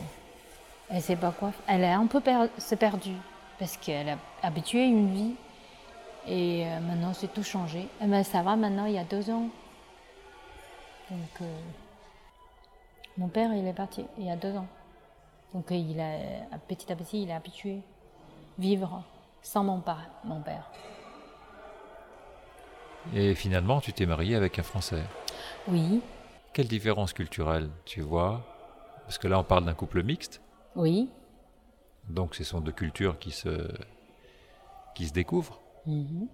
elle 0.88 1.02
sait 1.02 1.16
pas 1.16 1.32
quoi. 1.32 1.52
Elle 1.66 1.82
est 1.82 1.92
un 1.92 2.06
peu 2.06 2.20
perdue 2.20 3.16
parce 3.58 3.76
qu'elle 3.76 4.10
a 4.10 4.18
habitué 4.42 4.84
une 4.84 5.12
vie 5.12 5.34
et 6.26 6.66
euh, 6.66 6.80
maintenant 6.80 7.12
c'est 7.12 7.32
tout 7.32 7.42
changé. 7.42 7.80
Et 7.80 7.88
eh 8.04 8.06
ben, 8.06 8.22
ça 8.22 8.42
va 8.42 8.56
maintenant, 8.56 8.86
il 8.86 8.94
y 8.94 8.98
a 8.98 9.04
deux 9.04 9.30
ans. 9.30 9.48
Donc 11.10 11.48
mon 13.18 13.28
père, 13.28 13.52
il 13.54 13.66
est 13.66 13.72
parti 13.72 14.04
il 14.18 14.24
y 14.24 14.30
a 14.30 14.36
deux 14.36 14.56
ans. 14.56 14.68
Donc 15.54 15.66
il 15.70 16.00
a 16.00 16.58
petit 16.68 16.92
à 16.92 16.96
petit, 16.96 17.22
il 17.22 17.30
est 17.30 17.34
habitué 17.34 17.80
vivre 18.58 19.02
sans 19.42 19.64
mon 19.64 19.80
père. 19.80 20.10
Mon 20.24 20.40
père. 20.40 20.70
Et 23.14 23.34
finalement, 23.34 23.80
tu 23.80 23.92
t'es 23.92 24.06
mariée 24.06 24.34
avec 24.34 24.58
un 24.58 24.62
Français. 24.62 25.04
Oui. 25.68 26.02
Quelle 26.52 26.68
différence 26.68 27.12
culturelle 27.12 27.70
tu 27.84 28.00
vois? 28.00 28.42
Parce 29.04 29.18
que 29.18 29.28
là, 29.28 29.38
on 29.38 29.44
parle 29.44 29.64
d'un 29.64 29.74
couple 29.74 30.02
mixte. 30.02 30.40
Oui. 30.74 31.08
Donc, 32.08 32.34
ce 32.34 32.42
sont 32.42 32.60
deux 32.60 32.72
cultures 32.72 33.18
qui 33.18 33.30
se, 33.30 33.68
qui 34.94 35.06
se 35.06 35.12
découvrent. 35.12 35.60
Mhm. 35.86 36.26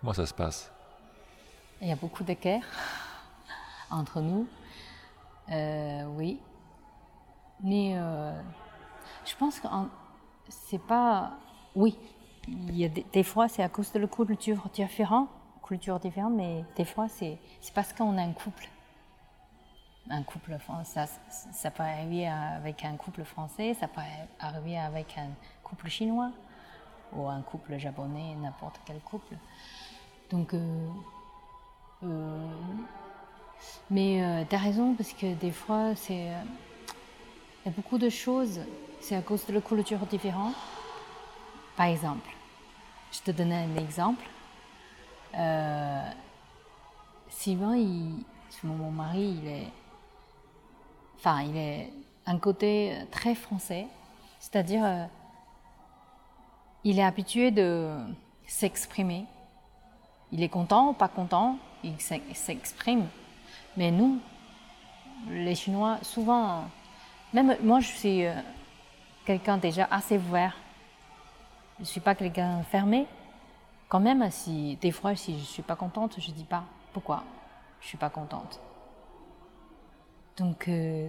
Comment 0.00 0.12
ça 0.12 0.26
se 0.26 0.34
passe? 0.34 0.70
Il 1.80 1.88
y 1.88 1.92
a 1.92 1.96
beaucoup 1.96 2.22
d'équerres 2.22 2.66
entre 3.90 4.20
nous. 4.20 4.46
Euh, 5.50 6.04
oui. 6.16 6.40
Mais 7.62 7.94
euh, 7.96 8.40
je 9.24 9.34
pense 9.36 9.60
que 9.60 9.68
c'est 10.48 10.80
pas. 10.80 11.32
Oui, 11.74 11.98
il 12.46 12.76
y 12.76 12.84
a 12.84 12.88
des, 12.88 13.22
fois 13.22 13.48
c'est 13.48 13.62
à 13.62 13.68
cause 13.68 13.92
de 13.92 13.98
la 13.98 14.06
culture 14.06 14.68
différente 14.72 15.28
culture 15.68 16.00
différente, 16.00 16.32
mais 16.34 16.64
des 16.76 16.86
fois, 16.86 17.08
c'est 17.08 17.38
parce 17.74 17.92
qu'on 17.92 18.16
a 18.16 18.22
un 18.22 18.32
couple. 18.32 18.68
Un 20.10 20.22
couple 20.22 20.56
français, 20.58 21.06
ça, 21.06 21.52
ça 21.52 21.70
peut 21.70 21.82
arriver 21.82 22.26
avec 22.26 22.82
un 22.86 22.96
couple 22.96 23.24
français, 23.24 23.74
ça 23.74 23.86
peut 23.86 24.00
arriver 24.40 24.78
avec 24.78 25.18
un 25.18 25.28
couple 25.62 25.88
chinois 25.88 26.30
ou 27.12 27.28
un 27.28 27.42
couple 27.42 27.76
japonais, 27.76 28.34
n'importe 28.36 28.80
quel 28.86 29.00
couple. 29.00 29.34
Donc, 30.30 30.54
euh, 30.54 30.88
euh, 32.04 32.48
mais 33.90 34.22
euh, 34.22 34.44
tu 34.48 34.54
as 34.54 34.58
raison, 34.58 34.94
parce 34.94 35.12
que 35.12 35.34
des 35.34 35.52
fois, 35.52 35.94
c'est. 35.94 36.26
Il 37.64 37.66
y 37.66 37.68
a 37.68 37.72
beaucoup 37.74 37.98
de 37.98 38.08
choses, 38.08 38.60
c'est 39.00 39.16
à 39.16 39.22
cause 39.22 39.44
de 39.46 39.52
la 39.52 39.60
culture 39.60 39.98
différente. 40.06 40.54
Par 41.76 41.86
exemple, 41.86 42.28
je 43.12 43.20
te 43.20 43.30
donne 43.30 43.52
un 43.52 43.76
exemple. 43.76 44.24
Euh, 45.36 46.10
Sylvain, 47.28 47.76
mon 48.64 48.90
mari, 48.90 49.38
il 49.42 49.48
est, 49.48 49.68
enfin, 51.16 51.42
il 51.42 51.56
est 51.56 51.92
un 52.26 52.38
côté 52.38 52.94
très 53.10 53.34
français, 53.34 53.86
c'est-à-dire, 54.40 54.84
euh, 54.84 55.04
il 56.84 56.98
est 56.98 57.04
habitué 57.04 57.50
de 57.50 57.96
s'exprimer. 58.46 59.24
Il 60.32 60.42
est 60.42 60.48
content 60.48 60.90
ou 60.90 60.92
pas 60.92 61.08
content, 61.08 61.58
il 61.82 61.94
s'exprime. 62.00 63.06
Mais 63.78 63.92
nous, 63.92 64.18
les 65.30 65.54
Chinois, 65.54 65.98
souvent, 66.02 66.64
même 67.32 67.56
moi, 67.62 67.78
je 67.78 67.86
suis 67.86 68.26
euh, 68.26 68.34
quelqu'un 69.24 69.56
déjà 69.56 69.86
assez 69.88 70.18
ouvert. 70.18 70.56
Je 71.76 71.82
ne 71.82 71.86
suis 71.86 72.00
pas 72.00 72.16
quelqu'un 72.16 72.64
fermé, 72.64 73.06
quand 73.88 74.00
même, 74.00 74.28
si 74.32 74.74
des 74.80 74.90
fois, 74.90 75.14
si 75.14 75.38
je 75.38 75.44
suis 75.44 75.62
pas 75.62 75.76
contente, 75.76 76.16
je 76.18 76.32
dis 76.32 76.42
pas 76.42 76.64
pourquoi 76.92 77.22
je 77.80 77.86
suis 77.86 77.96
pas 77.96 78.10
contente. 78.10 78.58
Donc 80.38 80.66
euh, 80.66 81.08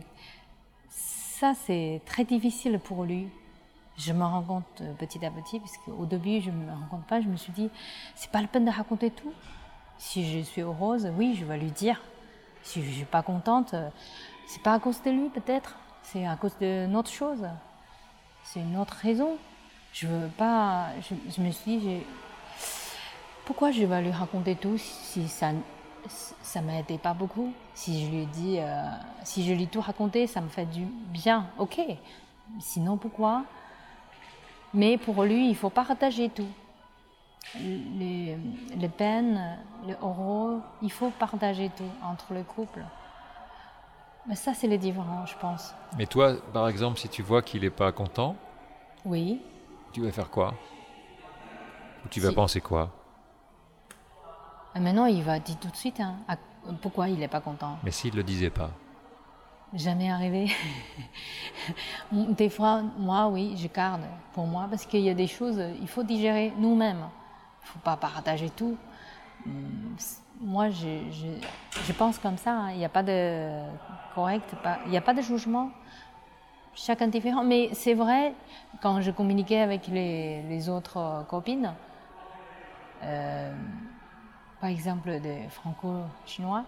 ça, 0.90 1.56
c'est 1.56 2.04
très 2.06 2.24
difficile 2.24 2.78
pour 2.78 3.04
lui. 3.04 3.30
Je 3.98 4.14
me 4.14 4.24
rends 4.24 4.44
compte 4.44 4.82
euh, 4.82 4.94
petit 4.94 5.26
à 5.26 5.32
petit, 5.32 5.60
parce 5.60 5.76
qu'au 5.80 6.06
début, 6.06 6.40
je 6.40 6.52
me 6.52 6.72
rends 6.72 6.88
compte 6.92 7.08
pas. 7.08 7.20
Je 7.20 7.30
me 7.30 7.36
suis 7.36 7.52
dit, 7.52 7.72
c'est 8.14 8.30
pas 8.30 8.42
la 8.42 8.48
peine 8.48 8.66
de 8.66 8.72
raconter 8.72 9.10
tout. 9.10 9.34
Si 9.98 10.32
je 10.32 10.44
suis 10.44 10.62
heureuse, 10.62 11.12
oui, 11.18 11.34
je 11.34 11.46
vais 11.46 11.58
lui 11.58 11.72
dire. 11.72 12.00
Si 12.64 12.84
je 12.84 12.92
suis 12.92 13.06
pas 13.06 13.22
contente, 13.22 13.74
euh, 13.74 13.90
c'est 14.48 14.62
pas 14.62 14.74
à 14.74 14.80
cause 14.80 15.02
de 15.02 15.12
lui 15.12 15.30
peut-être, 15.30 15.76
c'est 16.04 16.26
à 16.26 16.36
cause 16.36 16.56
d'une 16.60 16.96
autre 16.96 17.12
chose. 17.12 17.46
C'est 18.44 18.60
une 18.60 18.78
autre 18.78 18.96
raison. 19.02 19.38
Je 19.94 20.08
veux 20.08 20.28
pas. 20.30 20.88
Je, 21.02 21.42
me 21.42 21.52
suis 21.52 21.78
dit, 21.78 22.02
pourquoi 23.46 23.72
je 23.72 23.84
vais 23.84 24.02
lui 24.02 24.12
raconter 24.12 24.56
tout 24.56 24.78
si 24.78 25.28
ça 25.28 25.52
ça 26.08 26.62
m'aidait 26.62 26.98
pas 26.98 27.14
beaucoup? 27.14 27.54
Si 27.74 28.06
je 28.06 28.12
lui 28.12 28.26
dis, 28.26 28.58
euh, 28.60 28.86
si 29.24 29.46
je 29.46 29.54
lui 29.54 29.68
tout 29.68 29.82
raconter, 29.82 30.28
ça 30.28 30.42
me 30.42 30.50
fait 30.50 30.66
du 30.66 30.86
bien, 30.86 31.48
ok. 31.58 31.80
Sinon, 32.60 32.98
pourquoi? 32.98 33.44
Mais 34.74 34.98
pour 34.98 35.24
lui, 35.24 35.50
il 35.50 35.56
faut 35.56 35.70
partager 35.70 36.30
tout. 36.30 36.48
Les, 37.56 38.38
les 38.78 38.90
peines, 38.90 39.58
les 39.88 39.96
horreurs, 40.02 40.62
il 40.82 40.92
faut 40.92 41.10
partager 41.12 41.70
tout 41.76 41.84
entre 42.04 42.34
le 42.34 42.44
couple. 42.44 42.84
Mais 44.28 44.36
ça, 44.36 44.54
c'est 44.54 44.68
les 44.68 44.78
différents, 44.78 45.26
je 45.26 45.36
pense. 45.38 45.74
Mais 45.98 46.06
toi, 46.06 46.34
par 46.54 46.68
exemple, 46.68 47.00
si 47.00 47.10
tu 47.10 47.22
vois 47.24 47.42
qu'il 47.42 47.62
n'est 47.62 47.70
pas 47.70 47.92
content, 47.92 48.36
Oui. 49.06 49.42
tu 49.92 50.02
vas 50.02 50.12
faire 50.12 50.30
quoi? 50.30 50.54
Ou 52.06 52.10
tu 52.10 52.20
vas 52.20 52.30
Si- 52.30 52.36
penser 52.36 52.62
quoi? 52.62 52.92
Et 54.76 54.80
maintenant, 54.80 55.06
il 55.06 55.24
va 55.24 55.40
dire 55.40 55.58
tout 55.60 55.70
de 55.70 55.76
suite 55.76 56.00
hein, 56.00 56.16
à- 56.28 56.38
pourquoi 56.82 57.10
il 57.10 57.18
n'est 57.18 57.28
pas 57.28 57.42
content. 57.42 57.78
Mais 57.84 57.92
s'il 57.92 58.12
ne 58.12 58.18
le 58.18 58.24
disait 58.24 58.52
pas 58.52 58.70
Jamais 59.74 60.10
arrivé. 60.12 60.52
des 62.12 62.50
fois, 62.50 62.82
moi, 62.98 63.28
oui, 63.28 63.56
je 63.58 63.68
garde 63.68 64.02
pour 64.34 64.46
moi 64.48 64.66
parce 64.70 64.86
qu'il 64.86 65.02
y 65.02 65.10
a 65.10 65.14
des 65.14 65.28
choses, 65.28 65.62
il 65.82 65.88
faut 65.88 66.04
digérer 66.04 66.54
nous-mêmes. 66.58 67.08
Faut 67.74 67.80
pas 67.80 67.98
partager 67.98 68.50
tout. 68.50 68.78
Hum, 69.46 69.96
Moi, 70.42 70.70
je, 70.70 70.88
je, 71.86 71.94
pense 71.94 72.18
comme 72.18 72.38
ça. 72.38 72.52
hein. 72.52 72.72
Il 72.72 72.78
n'y 72.78 72.86
a 72.86 72.90
pas 72.90 73.04
de 73.04 73.62
correct, 74.16 74.50
il 74.86 74.92
n'y 74.92 74.98
a 74.98 75.02
pas 75.02 75.14
de 75.14 75.22
jugement. 75.22 75.70
Chacun 76.74 77.08
différent. 77.08 77.44
Mais 77.44 77.70
c'est 77.74 77.94
vrai, 77.94 78.34
quand 78.82 79.02
je 79.02 79.12
communiquais 79.12 79.60
avec 79.60 79.88
les, 79.88 80.42
les 80.44 80.70
autres 80.70 81.26
copines, 81.30 81.74
euh, 83.04 83.54
par 84.62 84.70
exemple 84.70 85.20
des 85.20 85.48
franco-chinois, 85.50 86.64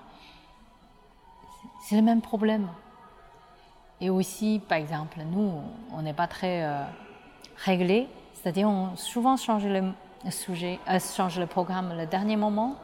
c'est 1.83 1.95
le 1.95 2.01
même 2.01 2.21
problème. 2.21 2.67
Et 4.01 4.09
aussi, 4.09 4.61
par 4.67 4.77
exemple, 4.77 5.19
nous, 5.25 5.61
on 5.93 6.01
n'est 6.01 6.13
pas 6.13 6.27
très 6.27 6.63
euh, 6.63 6.83
réglé, 7.65 8.07
c'est-à-dire 8.33 8.67
on 8.67 8.95
souvent 8.95 9.37
change 9.37 9.65
le 9.65 9.93
sujet, 10.29 10.79
euh, 10.89 10.99
change 10.99 11.39
le 11.39 11.47
programme 11.47 11.93
le 11.97 12.05
dernier 12.05 12.35
moment. 12.35 12.75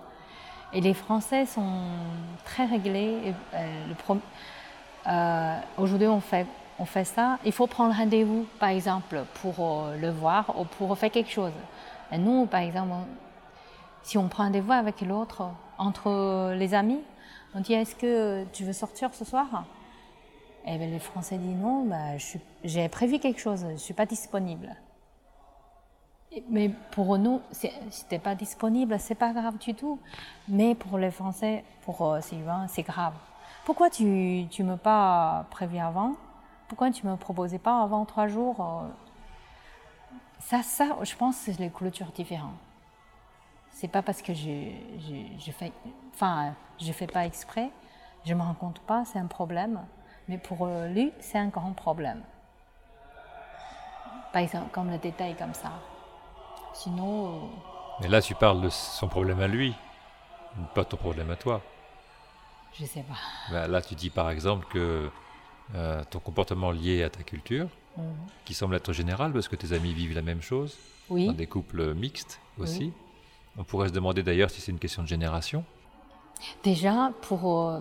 Et 0.74 0.82
les 0.82 0.94
Français 0.94 1.46
sont 1.46 1.84
très 2.44 2.66
réglés. 2.66 3.34
Euh, 3.54 3.94
euh, 5.08 5.60
Aujourd'hui, 5.78 6.08
on 6.08 6.20
fait, 6.20 6.48
on 6.80 6.86
fait 6.86 7.06
ça. 7.06 7.38
Il 7.46 7.52
faut 7.52 7.68
prendre 7.68 7.94
rendez-vous, 7.94 8.46
par 8.60 8.70
exemple, 8.70 9.24
pour 9.42 9.86
le 10.00 10.10
voir 10.10 10.60
ou 10.60 10.66
pour 10.66 10.98
faire 10.98 11.12
quelque 11.12 11.30
chose. 11.30 11.54
Nous, 12.18 12.46
par 12.48 12.62
exemple, 12.62 12.94
si 14.02 14.18
on 14.18 14.28
prend 14.28 14.46
rendez-vous 14.46 14.72
avec 14.72 15.02
l'autre, 15.02 15.44
entre 15.78 16.54
les 16.54 16.74
amis, 16.74 17.00
on 17.54 17.60
dit 17.60 17.74
est-ce 17.74 17.96
que 17.96 18.46
tu 18.52 18.64
veux 18.64 18.74
sortir 18.74 19.14
ce 19.14 19.24
soir? 19.24 19.66
Et 20.66 20.78
bien 20.78 20.88
les 20.88 21.00
Français 21.00 21.38
disent 21.38 21.56
non, 21.56 21.86
bah, 21.86 22.18
j'ai 22.64 22.90
prévu 22.90 23.20
quelque 23.20 23.40
chose, 23.40 23.62
je 23.62 23.74
ne 23.74 23.78
suis 23.78 23.94
pas 23.94 24.06
disponible. 24.06 24.76
Mais 26.50 26.70
pour 26.92 27.18
nous, 27.18 27.42
n'es 28.12 28.20
pas 28.20 28.36
disponible, 28.36 29.00
c'est 29.00 29.16
pas 29.16 29.34
grave 29.34 29.58
du 29.58 29.74
tout. 29.74 30.00
Mais 30.48 30.76
pour 30.76 30.98
les 30.98 31.12
Français, 31.12 31.64
pour 31.82 32.02
euh, 32.02 32.22
Sylvain, 32.22 32.68
c'est 32.68 32.84
grave. 32.84 33.14
Pourquoi 33.66 33.90
tu 33.90 34.04
ne 34.06 34.64
m'as 34.64 34.78
pas 34.78 35.46
prévu 35.50 35.78
avant? 35.80 36.14
Pourquoi 36.68 36.92
tu 36.92 37.06
me 37.08 37.16
proposais 37.16 37.60
pas 37.60 37.82
avant 37.82 38.06
trois 38.06 38.28
jours 38.28 38.60
euh? 38.60 38.88
Ça, 40.40 40.64
ça, 40.64 40.98
je 41.02 41.16
pense, 41.16 41.36
c'est 41.36 41.58
les 41.60 41.70
cultures 41.70 42.12
différentes. 42.12 42.56
C'est 43.72 43.88
pas 43.88 44.02
parce 44.02 44.22
que 44.22 44.34
je, 44.34 44.72
je, 45.00 45.16
je 45.40 45.52
fais, 45.52 45.72
enfin, 46.14 46.54
je 46.80 46.92
fais 46.92 47.08
pas 47.08 47.26
exprès, 47.26 47.70
je 48.26 48.34
me 48.34 48.42
rends 48.42 48.54
compte 48.54 48.80
pas, 48.80 49.04
c'est 49.06 49.20
un 49.20 49.28
problème. 49.28 49.82
Mais 50.28 50.38
pour 50.38 50.66
euh, 50.66 50.88
lui, 50.88 51.12
c'est 51.20 51.38
un 51.38 51.48
grand 51.48 51.74
problème. 51.74 52.22
Par 54.32 54.42
exemple, 54.42 54.70
comme 54.72 54.90
le 54.92 54.98
détail 54.98 55.36
comme 55.36 55.54
ça. 55.54 55.72
Sinon, 56.78 57.28
euh, 57.28 57.40
Mais 58.02 58.08
là, 58.08 58.22
tu 58.22 58.36
parles 58.36 58.62
de 58.62 58.70
son 58.70 59.08
problème 59.08 59.40
à 59.40 59.48
lui, 59.48 59.74
pas 60.76 60.86
ton 60.86 60.98
problème 60.98 61.32
à 61.32 61.36
toi. 61.36 61.62
je 62.80 62.86
sais 62.86 63.02
pas. 63.04 63.16
Ben, 63.52 63.68
là, 63.68 63.82
tu 63.82 63.96
dis 63.96 64.10
par 64.12 64.30
exemple 64.30 64.68
que 64.70 65.10
euh, 65.76 66.04
ton 66.10 66.20
comportement 66.20 66.72
lié 66.72 67.04
à 67.04 67.10
ta 67.10 67.24
culture, 67.24 67.68
Mhm. 67.98 68.04
qui 68.46 68.54
semble 68.54 68.76
être 68.76 68.94
général 68.94 69.34
parce 69.34 69.48
que 69.48 69.56
tes 69.56 69.74
amis 69.74 69.92
vivent 69.94 70.14
la 70.14 70.22
même 70.22 70.42
chose, 70.42 70.78
dans 71.10 71.34
des 71.34 71.48
couples 71.48 71.94
mixtes 71.96 72.40
aussi. 72.60 72.94
On 73.58 73.64
pourrait 73.64 73.88
se 73.88 73.94
demander 73.94 74.22
d'ailleurs 74.22 74.52
si 74.52 74.62
c'est 74.62 74.72
une 74.72 74.78
question 74.80 75.02
de 75.02 75.08
génération. 75.08 75.64
déjà 76.64 77.12
pour, 77.24 77.70
euh, 77.70 77.80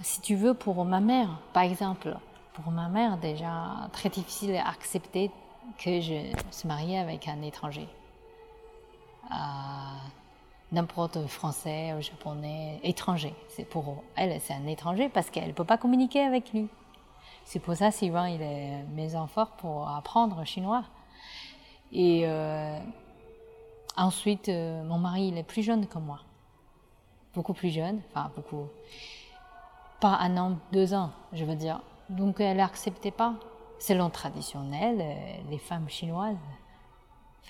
si 0.00 0.20
tu 0.20 0.36
veux, 0.36 0.54
pour 0.54 0.84
ma 0.84 1.00
mère, 1.00 1.28
par 1.52 1.64
exemple, 1.64 2.16
pour 2.54 2.70
ma 2.70 2.88
mère, 2.88 3.16
déjà 3.18 3.88
très 3.92 4.08
difficile 4.10 4.54
à 4.56 4.68
accepter 4.68 5.32
que 5.78 6.00
je 6.00 6.30
se 6.52 6.66
marie 6.68 6.96
avec 6.96 7.26
un 7.26 7.42
étranger. 7.42 7.88
Euh, 9.30 9.34
n'importe 10.72 11.26
français 11.26 11.94
japonais, 12.00 12.80
étranger. 12.82 13.34
C'est 13.48 13.64
pour 13.64 14.02
elle, 14.16 14.40
c'est 14.40 14.54
un 14.54 14.66
étranger 14.66 15.08
parce 15.08 15.30
qu'elle 15.30 15.48
ne 15.48 15.52
peut 15.52 15.64
pas 15.64 15.78
communiquer 15.78 16.20
avec 16.20 16.52
lui. 16.52 16.68
C'est 17.44 17.58
pour 17.58 17.74
ça 17.74 17.90
Sylvain, 17.90 18.28
il 18.28 18.40
est 18.42 18.82
maison 18.94 19.26
fort 19.26 19.50
pour 19.52 19.88
apprendre 19.88 20.44
chinois. 20.44 20.84
Et 21.92 22.22
euh, 22.24 22.78
ensuite, 23.96 24.48
euh, 24.48 24.82
mon 24.84 24.98
mari, 24.98 25.28
il 25.28 25.38
est 25.38 25.42
plus 25.42 25.62
jeune 25.62 25.86
que 25.86 25.98
moi. 25.98 26.20
Beaucoup 27.34 27.52
plus 27.52 27.70
jeune, 27.70 28.00
enfin 28.10 28.30
beaucoup. 28.34 28.66
Pas 30.00 30.16
un 30.20 30.36
an, 30.36 30.58
deux 30.72 30.94
ans, 30.94 31.10
je 31.32 31.44
veux 31.44 31.54
dire. 31.54 31.80
Donc 32.08 32.40
elle 32.40 32.56
n'acceptait 32.56 33.10
pas. 33.10 33.34
Selon 33.78 34.10
traditionnel, 34.10 34.98
euh, 35.00 35.50
les 35.50 35.58
femmes 35.58 35.88
chinoises 35.88 36.36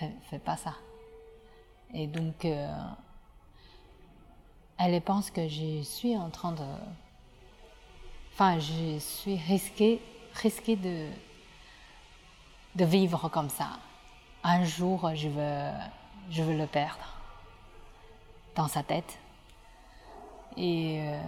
ne 0.00 0.08
font 0.30 0.38
pas 0.38 0.56
ça. 0.56 0.74
Et 1.94 2.06
donc, 2.06 2.44
euh, 2.44 2.68
elle 4.78 5.00
pense 5.02 5.30
que 5.30 5.48
je 5.48 5.82
suis 5.82 6.16
en 6.16 6.30
train 6.30 6.52
de. 6.52 6.64
Enfin, 8.32 8.58
je 8.58 8.98
suis 8.98 9.36
risquée, 9.36 10.00
de, 10.76 11.06
de 12.76 12.84
vivre 12.84 13.28
comme 13.28 13.50
ça. 13.50 13.68
Un 14.42 14.64
jour, 14.64 15.10
je 15.14 15.28
veux, 15.28 15.70
je 16.30 16.42
veux 16.42 16.56
le 16.56 16.66
perdre 16.66 17.14
dans 18.56 18.68
sa 18.68 18.82
tête. 18.82 19.18
Et 20.56 21.00
euh, 21.00 21.20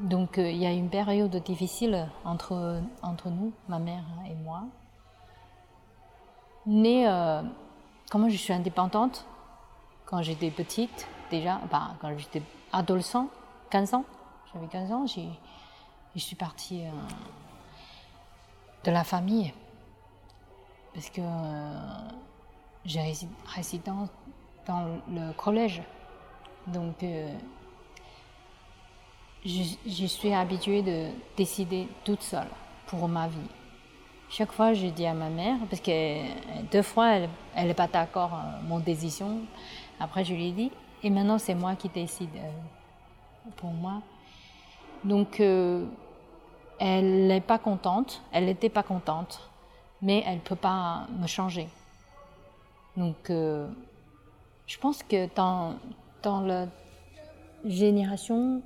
donc, 0.00 0.38
euh, 0.38 0.50
il 0.50 0.56
y 0.56 0.66
a 0.66 0.72
une 0.72 0.88
période 0.88 1.34
difficile 1.36 2.08
entre, 2.24 2.80
entre 3.02 3.30
nous, 3.30 3.52
ma 3.68 3.78
mère 3.78 4.04
et 4.28 4.34
moi. 4.34 4.64
Mais 6.66 7.06
euh, 7.06 7.42
comme 8.10 8.28
je 8.28 8.36
suis 8.36 8.52
indépendante, 8.52 9.24
quand 10.06 10.22
j'étais 10.22 10.50
petite, 10.50 11.06
déjà, 11.30 11.60
enfin, 11.64 11.96
quand 12.00 12.16
j'étais 12.16 12.42
adolescent, 12.72 13.28
15 13.70 13.94
ans, 13.94 14.04
j'avais 14.54 14.68
15 14.68 14.92
ans, 14.92 15.04
je 15.06 16.20
suis 16.20 16.36
partie 16.36 16.84
euh, 16.84 16.90
de 18.84 18.90
la 18.92 19.04
famille. 19.04 19.52
Parce 20.94 21.10
que 21.10 21.20
euh, 21.20 22.08
j'ai 22.84 23.00
rési- 23.00 23.28
résidé 23.44 23.90
dans, 24.66 24.86
le 25.08 25.32
collège. 25.32 25.82
Donc, 26.68 27.02
euh, 27.02 27.32
je, 29.44 30.06
suis 30.06 30.32
habituée 30.32 30.82
de 30.82 31.10
décider 31.36 31.88
toute 32.04 32.22
seule 32.22 32.48
pour 32.86 33.08
ma 33.08 33.28
vie. 33.28 33.38
Chaque 34.28 34.50
fois, 34.52 34.72
je 34.72 34.86
dis 34.86 35.06
à 35.06 35.14
ma 35.14 35.28
mère, 35.28 35.56
parce 35.70 35.80
que 35.80 36.62
deux 36.72 36.82
fois, 36.82 37.10
elle 37.54 37.66
n'est 37.68 37.74
pas 37.74 37.86
d'accord 37.86 38.32
mon 38.64 38.80
décision. 38.80 39.42
Après, 40.00 40.24
je 40.24 40.34
lui 40.34 40.48
ai 40.48 40.52
dit, 40.52 40.70
et 41.02 41.10
maintenant, 41.10 41.38
c'est 41.38 41.54
moi 41.54 41.74
qui 41.74 41.88
décide 41.88 42.34
euh, 42.36 43.50
pour 43.56 43.70
moi. 43.70 44.02
Donc, 45.04 45.40
euh, 45.40 45.84
elle 46.78 47.26
n'est 47.26 47.40
pas 47.40 47.58
contente, 47.58 48.22
elle 48.32 48.46
n'était 48.46 48.68
pas 48.68 48.82
contente, 48.82 49.50
mais 50.02 50.22
elle 50.26 50.36
ne 50.36 50.40
peut 50.40 50.56
pas 50.56 51.06
me 51.18 51.26
changer. 51.26 51.68
Donc, 52.96 53.30
euh, 53.30 53.68
je 54.66 54.78
pense 54.78 55.02
que 55.02 55.34
dans, 55.34 55.76
dans 56.22 56.40
la 56.40 56.66
génération, 57.64 58.62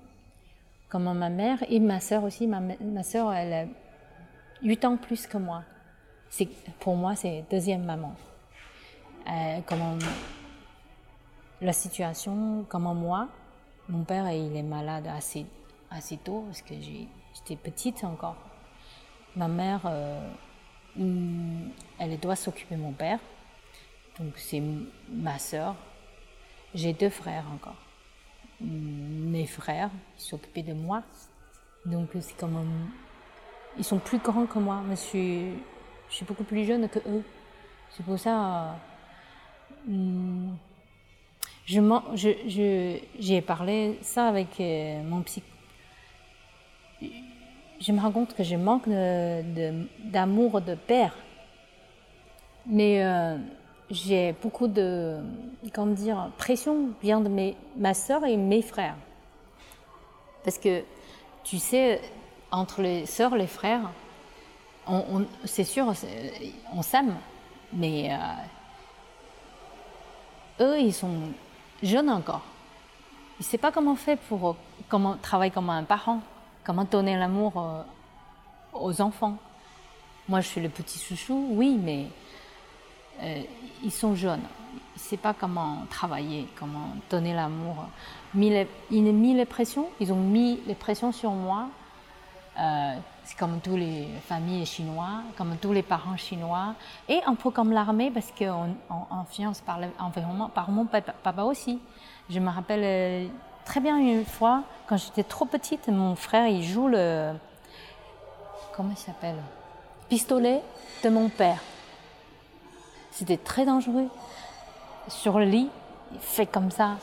comme 0.88 1.12
ma 1.12 1.28
mère 1.28 1.58
et 1.68 1.78
ma 1.78 2.00
sœur 2.00 2.24
aussi, 2.24 2.46
ma, 2.46 2.60
ma 2.60 3.02
sœur, 3.02 3.32
elle 3.32 3.52
a 3.52 3.64
8 4.62 4.84
ans 4.84 4.96
plus 4.96 5.26
que 5.26 5.38
moi. 5.38 5.62
Pour 6.80 6.96
moi, 6.96 7.14
c'est 7.16 7.44
deuxième 7.50 7.84
maman. 7.84 8.14
Euh, 9.28 9.60
la 11.60 11.72
situation, 11.72 12.64
comment 12.68 12.94
moi, 12.94 13.28
mon 13.88 14.04
père, 14.04 14.30
il 14.30 14.56
est 14.56 14.62
malade 14.62 15.06
assez, 15.06 15.46
assez 15.90 16.16
tôt 16.16 16.44
parce 16.46 16.62
que 16.62 16.74
j'étais 16.74 17.56
petite 17.56 18.04
encore. 18.04 18.36
Ma 19.36 19.48
mère, 19.48 19.80
euh, 19.84 20.30
hum, 20.98 21.70
elle 21.98 22.18
doit 22.18 22.36
s'occuper 22.36 22.76
de 22.76 22.80
mon 22.80 22.92
père. 22.92 23.18
Donc 24.18 24.34
c'est 24.36 24.62
ma 25.08 25.38
sœur. 25.38 25.74
J'ai 26.74 26.92
deux 26.92 27.10
frères 27.10 27.44
encore. 27.52 27.76
Hum, 28.60 29.30
Mes 29.30 29.46
frères 29.46 29.90
s'occupaient 30.16 30.62
de 30.62 30.74
moi. 30.74 31.02
Donc 31.84 32.10
c'est 32.20 32.36
comme 32.36 32.90
ils 33.76 33.84
sont 33.84 33.98
plus 33.98 34.18
grands 34.18 34.46
que 34.46 34.58
moi, 34.58 34.82
je 34.90 34.94
suis, 34.94 36.24
beaucoup 36.24 36.44
plus 36.44 36.64
jeune 36.64 36.88
que 36.88 36.98
eux. 37.00 37.24
C'est 37.90 38.04
pour 38.04 38.18
ça, 38.18 38.64
euh, 38.64 38.72
hum, 39.88 40.56
je, 41.70 42.98
je, 43.20 43.40
parlé 43.40 43.98
ça 44.02 44.26
avec 44.26 44.60
euh, 44.60 45.02
mon 45.04 45.22
psy. 45.22 45.42
Je 47.80 47.92
me 47.92 48.00
rends 48.00 48.10
compte 48.10 48.34
que 48.34 48.42
je 48.42 48.56
manque 48.56 48.88
d'amour 48.88 50.60
de, 50.60 50.74
père. 50.74 51.14
Mais 52.66 53.04
euh, 53.04 53.38
j'ai 53.90 54.34
beaucoup 54.42 54.66
de, 54.66 55.18
comment 55.72 55.92
dire, 55.92 56.30
pression 56.36 56.90
vient 57.02 57.20
de 57.20 57.28
mes, 57.28 57.56
ma 57.76 57.94
soeur 57.94 58.24
et 58.24 58.36
mes 58.36 58.62
frères. 58.62 58.96
Parce 60.44 60.58
que, 60.58 60.82
tu 61.44 61.58
sais, 61.58 62.00
entre 62.50 62.82
les 62.82 63.06
sœurs, 63.06 63.36
les 63.36 63.46
frères, 63.46 63.92
c'est 65.44 65.64
sûr, 65.64 65.92
on 66.74 66.82
s'aime, 66.82 67.14
mais 67.72 68.12
euh, 68.12 68.16
eux, 70.64 70.80
ils 70.80 70.92
sont 70.92 71.20
jeunes 71.82 72.10
encore. 72.10 72.42
Ils 73.38 73.42
ne 73.42 73.44
savent 73.44 73.60
pas 73.60 73.72
comment 73.72 73.96
faire 73.96 74.18
pour 74.18 74.56
comment 74.88 75.16
travailler 75.16 75.50
comme 75.50 75.70
un 75.70 75.84
parent, 75.84 76.20
comment 76.64 76.84
donner 76.84 77.16
l'amour 77.16 77.52
euh, 77.56 77.82
aux 78.74 79.00
enfants. 79.00 79.36
Moi, 80.28 80.40
je 80.40 80.48
suis 80.48 80.60
le 80.60 80.68
petit 80.68 80.98
chouchou, 80.98 81.48
oui, 81.52 81.78
mais 81.82 82.06
euh, 83.22 83.42
ils 83.82 83.90
sont 83.90 84.14
jeunes. 84.14 84.42
Ils 84.74 84.98
ne 84.98 85.00
savent 85.00 85.18
pas 85.18 85.34
comment 85.34 85.86
travailler, 85.88 86.46
comment 86.58 86.90
donner 87.08 87.34
l'amour. 87.34 87.86
Ils 88.34 88.66
ont 88.92 89.12
mis 89.12 89.34
les 89.34 89.46
pressions, 89.46 89.88
ils 90.00 90.12
ont 90.12 90.20
mis 90.20 90.60
les 90.66 90.74
pressions 90.74 91.12
sur 91.12 91.32
moi 91.32 91.68
euh, 92.58 92.94
c'est 93.30 93.38
comme 93.38 93.60
tous 93.60 93.76
les 93.76 94.08
familles 94.26 94.66
chinois, 94.66 95.22
comme 95.36 95.56
tous 95.56 95.72
les 95.72 95.84
parents 95.84 96.16
chinois, 96.16 96.74
et 97.08 97.20
un 97.24 97.36
peu 97.36 97.50
comme 97.50 97.70
l'armée 97.70 98.10
parce 98.10 98.32
qu'on 98.36 98.74
on, 98.90 99.14
influence 99.14 99.60
par 99.60 99.78
l'environnement, 99.78 100.48
par 100.48 100.70
mon 100.70 100.84
papa, 100.84 101.42
aussi. 101.42 101.80
Je 102.28 102.40
me 102.40 102.50
rappelle 102.50 102.82
euh, 102.82 103.28
très 103.64 103.78
bien 103.78 103.98
une 103.98 104.24
fois, 104.24 104.64
quand 104.88 104.96
j'étais 104.96 105.22
trop 105.22 105.44
petite, 105.44 105.86
mon 105.88 106.16
frère 106.16 106.48
il 106.48 106.64
joue 106.64 106.88
le. 106.88 107.34
Comment 108.74 108.90
il 108.90 108.98
s'appelle? 108.98 109.36
Pistolet 110.08 110.60
de 111.04 111.08
mon 111.08 111.28
père. 111.28 111.60
C'était 113.12 113.36
très 113.36 113.64
dangereux. 113.64 114.08
Sur 115.06 115.38
le 115.38 115.44
lit, 115.44 115.70
il 116.12 116.18
fait 116.18 116.46
comme 116.46 116.72
ça. 116.72 116.96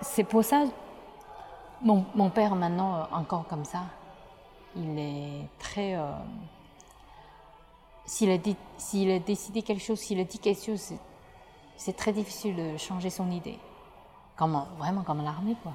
C'est 0.00 0.24
pour 0.24 0.42
ça, 0.42 0.64
mon, 1.82 2.06
mon 2.14 2.30
père 2.30 2.54
maintenant, 2.54 2.96
euh, 2.96 3.16
encore 3.16 3.46
comme 3.46 3.66
ça 3.66 3.80
il 4.76 4.98
est 4.98 5.48
très. 5.58 5.94
Euh, 5.94 6.12
s'il, 8.06 8.30
a 8.30 9.18
décidé 9.18 9.62
quelque 9.62 9.82
chose, 9.82 9.98
s'il 9.98 10.18
a 10.20 10.24
dit 10.24 10.38
quelque 10.38 10.64
chose, 10.64 10.94
c'est, 11.76 11.96
très 11.96 12.12
difficile 12.12 12.56
de 12.56 12.76
changer 12.76 13.10
son 13.10 13.30
idée. 13.30 13.58
Comme, 14.36 14.64
vraiment 14.78 15.02
comme 15.02 15.22
l'armée, 15.22 15.56
quoi. 15.62 15.72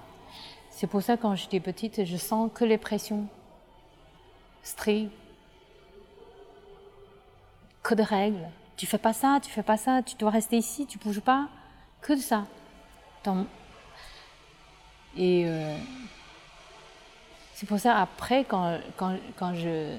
C'est 0.70 0.88
pour 0.88 1.02
ça, 1.02 1.16
quand 1.16 1.36
j'étais 1.36 1.60
petite, 1.60 2.04
je 2.04 2.18
sens 2.18 2.52
que 2.54 2.66
les 2.66 2.78
pressions 2.78 3.28
strictes, 4.64 5.14
que 7.84 7.94
de 7.96 8.04
règles. 8.04 8.50
Tu 8.76 8.86
fais 8.86 8.98
pas 8.98 9.14
ça, 9.14 9.40
tu 9.42 9.50
fais 9.50 9.64
pas 9.64 9.78
ça, 9.78 10.02
tu 10.04 10.16
dois 10.16 10.32
rester 10.32 10.58
ici, 10.58 10.86
tu 10.86 10.98
bouges 10.98 11.22
pas. 11.22 11.48
Que 12.02 12.14
de 12.14 12.20
ça. 12.20 12.46
Et 15.16 15.46
euh, 15.46 15.78
c'est 17.56 17.68
pour 17.68 17.80
ça, 17.80 18.02
après, 18.02 18.44
quand, 18.44 18.80
je, 19.54 19.98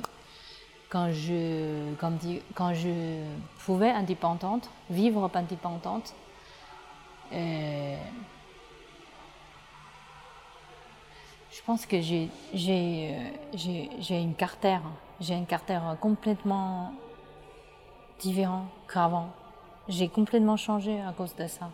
quand 0.90 1.11
je, 1.11 3.23
pouvais 3.64 3.90
indépendante, 3.90 4.69
vivre 4.90 5.31
indépendante, 5.35 6.12
euh, 7.33 7.97
je 11.51 11.62
pense 11.64 11.87
que 11.87 11.99
j'ai, 12.03 12.29
j'ai, 12.53 13.16
une 14.11 14.35
carter, 14.35 14.81
j'ai 15.19 15.35
une 15.35 15.47
carter 15.47 15.81
complètement 15.99 16.92
différente 18.21 18.69
qu'avant. 18.92 19.31
J'ai 19.88 20.11
complètement 20.11 20.59
changé 20.59 21.01
à 21.01 21.12
cause 21.12 21.35
de 21.37 21.47
ça. 21.47 21.71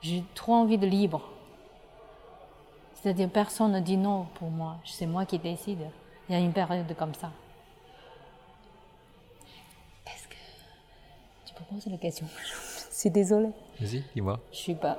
J'ai 0.00 0.24
trop 0.34 0.54
envie 0.54 0.78
de 0.78 0.86
libre. 0.86 1.33
C'est-à-dire, 3.04 3.28
personne 3.28 3.72
ne 3.72 3.80
dit 3.80 3.98
non 3.98 4.24
pour 4.32 4.48
moi. 4.48 4.78
C'est 4.86 5.04
moi 5.04 5.26
qui 5.26 5.38
décide. 5.38 5.80
Il 6.26 6.34
y 6.34 6.38
a 6.38 6.40
une 6.40 6.54
période 6.54 6.86
comme 6.98 7.12
ça. 7.12 7.30
Est-ce 10.06 10.26
que 10.26 10.34
tu 11.44 11.52
peux 11.52 11.64
poser 11.64 11.90
la 11.90 11.98
question 11.98 12.26
Je 12.90 12.96
suis 12.96 13.10
désolée. 13.10 13.50
Vas-y, 13.78 14.02
dis-moi. 14.14 14.40
Je 14.50 14.56
suis 14.56 14.74
pas. 14.74 14.96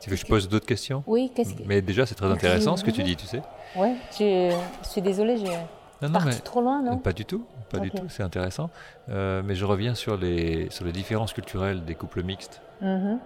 Tu 0.00 0.10
veux 0.10 0.14
que 0.14 0.22
je 0.22 0.26
pose 0.26 0.48
d'autres 0.48 0.64
questions? 0.64 1.02
Oui, 1.08 1.32
qu'est-ce 1.34 1.54
que... 1.54 1.64
Mais 1.64 1.82
déjà, 1.82 2.06
c'est 2.06 2.14
très 2.14 2.30
intéressant 2.30 2.76
ce 2.76 2.84
que 2.84 2.92
tu 2.92 3.02
dis, 3.02 3.16
tu 3.16 3.26
sais. 3.26 3.42
Oui, 3.74 3.96
je, 4.12 4.56
suis 4.84 5.02
désolée, 5.02 5.38
j'ai 5.38 5.56
non, 6.00 6.10
non, 6.10 6.20
mais 6.24 6.34
trop 6.34 6.60
loin, 6.60 6.84
non? 6.84 6.98
Pas 6.98 7.12
du 7.12 7.24
tout, 7.24 7.44
pas 7.68 7.80
du 7.80 7.90
tout, 7.90 8.08
c'est 8.08 8.22
intéressant. 8.22 8.70
Euh, 9.08 9.42
mais 9.44 9.56
je 9.56 9.64
reviens 9.64 9.96
sur 9.96 10.16
les, 10.16 10.70
sur 10.70 10.84
les 10.84 10.92
différences 10.92 11.32
culturelles 11.32 11.84
des 11.84 11.96
couples 11.96 12.22
mixtes. 12.22 12.60
Mm-hmm. 12.80 13.18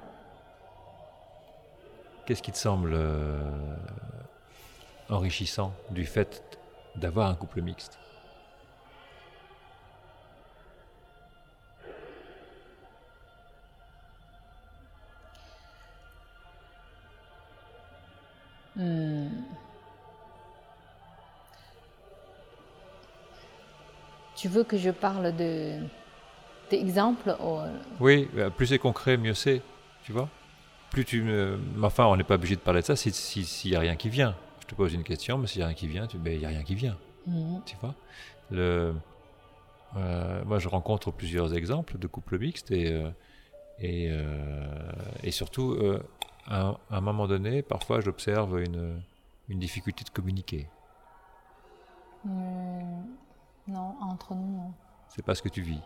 Qu'est-ce 2.24 2.42
qui 2.42 2.52
te 2.52 2.56
semble 2.56 2.92
euh, 2.94 3.40
enrichissant 5.08 5.74
du 5.90 6.06
fait 6.06 6.42
d'avoir 6.94 7.28
un 7.28 7.34
couple 7.34 7.62
mixte? 7.62 7.98
Hmm. 18.76 19.28
Tu 24.36 24.48
veux 24.48 24.64
que 24.64 24.76
je 24.76 24.90
parle 24.90 25.36
de 25.36 25.78
d'exemples 26.70 27.36
Oui, 28.00 28.28
euh, 28.36 28.48
plus 28.48 28.66
c'est 28.68 28.78
concret, 28.78 29.16
mieux 29.18 29.34
c'est, 29.34 29.60
tu 30.04 30.12
vois? 30.12 30.28
Plus 30.92 31.04
tu 31.04 31.22
me... 31.22 31.58
Enfin, 31.82 32.04
on 32.06 32.16
n'est 32.16 32.24
pas 32.24 32.34
obligé 32.34 32.54
de 32.54 32.60
parler 32.60 32.82
de 32.82 32.86
ça 32.86 32.96
s'il 32.96 33.70
n'y 33.70 33.76
a 33.76 33.80
rien 33.80 33.96
qui 33.96 34.10
vient. 34.10 34.36
Je 34.60 34.66
te 34.66 34.74
pose 34.74 34.92
une 34.92 35.02
question, 35.02 35.38
mais 35.38 35.46
s'il 35.46 35.60
n'y 35.60 35.64
a 35.64 35.66
rien 35.68 35.74
qui 35.74 35.88
vient, 35.88 36.06
ben, 36.14 36.34
il 36.34 36.38
n'y 36.38 36.44
a 36.44 36.48
rien 36.48 36.62
qui 36.62 36.74
vient. 36.74 36.96
Mhm. 37.26 37.62
Tu 37.64 37.76
vois? 37.80 37.94
Le, 38.50 38.94
euh, 39.96 40.44
Moi, 40.44 40.58
je 40.58 40.68
rencontre 40.68 41.10
plusieurs 41.10 41.54
exemples 41.54 41.98
de 41.98 42.06
couples 42.06 42.38
mixtes 42.38 42.70
et, 42.70 42.92
euh, 42.92 43.10
et, 43.78 44.08
euh, 44.10 44.92
et, 45.22 45.30
surtout, 45.30 45.78
à, 46.46 46.76
un 46.90 47.00
moment 47.00 47.26
donné, 47.26 47.62
parfois, 47.62 48.00
j'observe 48.00 48.60
une, 48.60 49.00
une 49.48 49.58
difficulté 49.58 50.04
de 50.04 50.10
communiquer. 50.10 50.68
non, 52.26 53.96
entre 54.00 54.34
nous, 54.34 54.56
non. 54.56 54.72
C'est 55.08 55.24
pas 55.24 55.34
ce 55.34 55.42
que 55.42 55.48
tu 55.48 55.62
vis. 55.62 55.80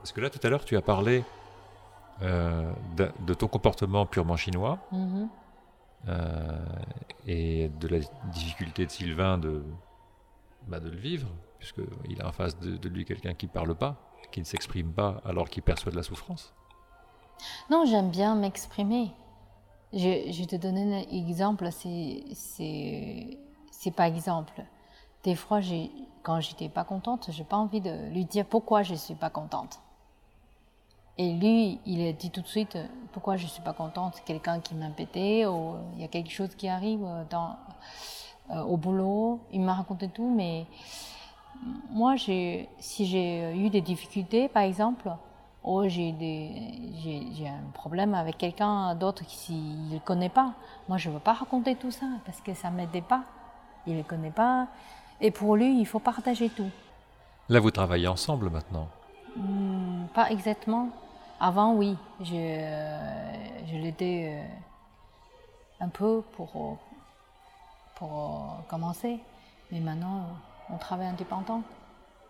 Parce 0.00 0.12
que 0.12 0.20
là, 0.20 0.30
tout 0.30 0.40
à 0.42 0.48
l'heure, 0.48 0.64
tu 0.64 0.76
as 0.76 0.82
parlé 0.82 1.24
euh, 2.22 2.70
de, 2.96 3.34
ton 3.34 3.48
comportement 3.48 4.04
purement 4.04 4.36
chinois 4.36 4.78
mm-hmm. 4.92 5.28
euh, 6.08 6.58
et 7.26 7.70
de 7.80 7.88
la 7.88 7.98
difficulté 8.30 8.84
de 8.84 8.90
Sylvain 8.90 9.38
de, 9.38 9.62
bah, 10.68 10.80
de 10.80 10.90
le 10.90 10.98
vivre, 10.98 11.28
puisqu'il 11.58 12.20
a 12.20 12.28
en 12.28 12.32
face 12.32 12.58
de, 12.58 12.88
lui 12.88 13.06
quelqu'un 13.06 13.32
qui 13.32 13.46
ne 13.46 13.50
parle 13.50 13.74
pas, 13.74 13.96
qui 14.32 14.40
ne 14.40 14.44
s'exprime 14.44 14.92
pas 14.92 15.22
alors 15.24 15.48
qu'il 15.48 15.62
perçoit 15.62 15.92
de 15.92 15.96
la 15.96 16.02
souffrance. 16.02 16.52
Non, 17.70 17.86
j'aime 17.86 18.10
bien 18.10 18.34
m'exprimer. 18.34 19.12
Je, 19.94 20.30
je, 20.30 20.44
te 20.44 20.56
donne 20.56 20.76
un 20.76 21.04
exemple, 21.10 21.70
c'est 21.72 23.36
pas 23.96 24.08
exemple. 24.08 24.62
Des 25.24 25.34
fois, 25.34 25.60
quand 26.22 26.40
j'étais 26.40 26.68
pas 26.68 26.84
contente, 26.84 27.28
j'ai 27.30 27.44
pas 27.44 27.56
envie 27.56 27.80
de 27.80 28.10
lui 28.10 28.26
dire 28.26 28.44
pourquoi 28.44 28.82
je 28.82 28.94
suis 28.94 29.14
pas 29.14 29.30
contente. 29.30 29.80
Et 31.18 31.34
lui, 31.34 31.78
il 31.86 32.06
a 32.06 32.12
dit 32.12 32.30
tout 32.30 32.40
de 32.40 32.46
suite 32.46 32.76
euh, 32.76 32.86
pourquoi 33.12 33.36
je 33.36 33.44
ne 33.44 33.48
suis 33.48 33.62
pas 33.62 33.72
contente? 33.72 34.14
C'est 34.16 34.24
quelqu'un 34.24 34.60
qui 34.60 34.74
m'a 34.74 34.88
pété, 34.88 35.46
ou 35.46 35.74
il 35.94 36.00
y 36.00 36.04
a 36.04 36.08
quelque 36.08 36.30
chose 36.30 36.54
qui 36.54 36.68
arrive 36.68 37.04
euh, 37.04 37.24
euh, 38.50 38.62
au 38.62 38.76
boulot. 38.76 39.40
Il 39.52 39.60
m'a 39.60 39.74
raconté 39.74 40.08
tout, 40.08 40.32
mais 40.34 40.66
moi, 41.90 42.14
si 42.16 43.06
j'ai 43.06 43.54
eu 43.54 43.68
des 43.68 43.80
difficultés, 43.82 44.48
par 44.48 44.62
exemple, 44.62 45.10
ou 45.62 45.86
j'ai 45.86 46.14
un 47.46 47.70
problème 47.74 48.14
avec 48.14 48.38
quelqu'un 48.38 48.94
d'autre 48.94 49.24
qui 49.26 49.52
ne 49.52 49.94
le 49.94 50.00
connaît 50.00 50.30
pas, 50.30 50.54
moi, 50.88 50.96
je 50.96 51.10
ne 51.10 51.14
veux 51.14 51.20
pas 51.20 51.34
raconter 51.34 51.74
tout 51.74 51.90
ça 51.90 52.06
parce 52.24 52.40
que 52.40 52.54
ça 52.54 52.70
ne 52.70 52.76
m'aidait 52.76 53.02
pas. 53.02 53.24
Il 53.86 53.96
ne 53.96 54.02
connaît 54.02 54.30
pas. 54.30 54.68
Et 55.20 55.30
pour 55.30 55.56
lui, 55.56 55.78
il 55.78 55.86
faut 55.86 55.98
partager 55.98 56.48
tout. 56.48 56.70
Là, 57.50 57.60
vous 57.60 57.70
travaillez 57.70 58.08
ensemble 58.08 58.48
maintenant 58.48 58.88
hmm, 59.36 60.06
Pas 60.14 60.30
exactement. 60.30 60.90
Avant, 61.40 61.74
oui, 61.74 61.96
je, 62.20 62.26
je 63.70 63.76
l'étais 63.78 64.42
euh, 64.42 65.84
un 65.84 65.88
peu 65.88 66.22
pour, 66.32 66.78
pour 67.96 68.62
commencer, 68.68 69.18
mais 69.72 69.80
maintenant, 69.80 70.26
on 70.68 70.76
travaille 70.76 71.06
indépendant. 71.06 71.62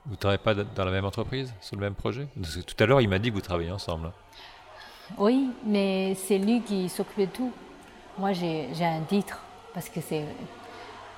Vous 0.07 0.13
ne 0.13 0.17
travaillez 0.17 0.39
pas 0.39 0.55
dans 0.55 0.85
la 0.85 0.91
même 0.91 1.05
entreprise, 1.05 1.53
sur 1.61 1.77
le 1.77 1.83
même 1.83 1.95
projet? 1.95 2.27
Parce 2.41 2.57
que 2.57 2.61
Tout 2.61 2.83
à 2.83 2.87
l'heure, 2.87 3.01
il 3.01 3.09
m'a 3.09 3.19
dit 3.19 3.29
que 3.31 3.35
vous 3.35 3.41
travaillez 3.41 3.71
ensemble. 3.71 4.13
Oui, 5.19 5.51
mais 5.65 6.15
c'est 6.15 6.39
lui 6.39 6.63
qui 6.63 6.89
s'occupe 6.89 7.19
de 7.21 7.27
tout. 7.27 7.53
Moi, 8.17 8.33
j'ai 8.33 8.85
un 8.85 9.03
titre, 9.03 9.41
parce 9.75 9.89
que 9.89 10.01
c'est, 10.01 10.25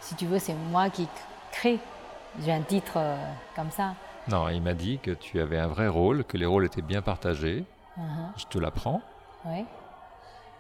si 0.01 0.15
tu 0.15 0.27
veux, 0.27 0.39
c'est 0.39 0.55
moi 0.55 0.89
qui 0.91 1.07
crée. 1.53 1.79
J'ai 2.43 2.53
un 2.53 2.63
titre 2.63 2.95
euh, 2.97 3.17
comme 3.55 3.71
ça. 3.71 3.95
Non, 4.29 4.49
il 4.49 4.63
m'a 4.63 4.75
dit 4.75 4.99
que 4.99 5.11
tu 5.11 5.41
avais 5.41 5.59
un 5.59 5.67
vrai 5.67 5.89
rôle, 5.89 6.25
que 6.25 6.37
les 6.37 6.47
rôles 6.47 6.65
étaient 6.65 6.83
bien 6.83 7.03
partagés. 7.03 7.65
Uh-huh. 7.99 8.03
Je 8.37 8.45
te 8.47 8.59
l'apprends. 8.59 9.03
Oui. 9.45 9.65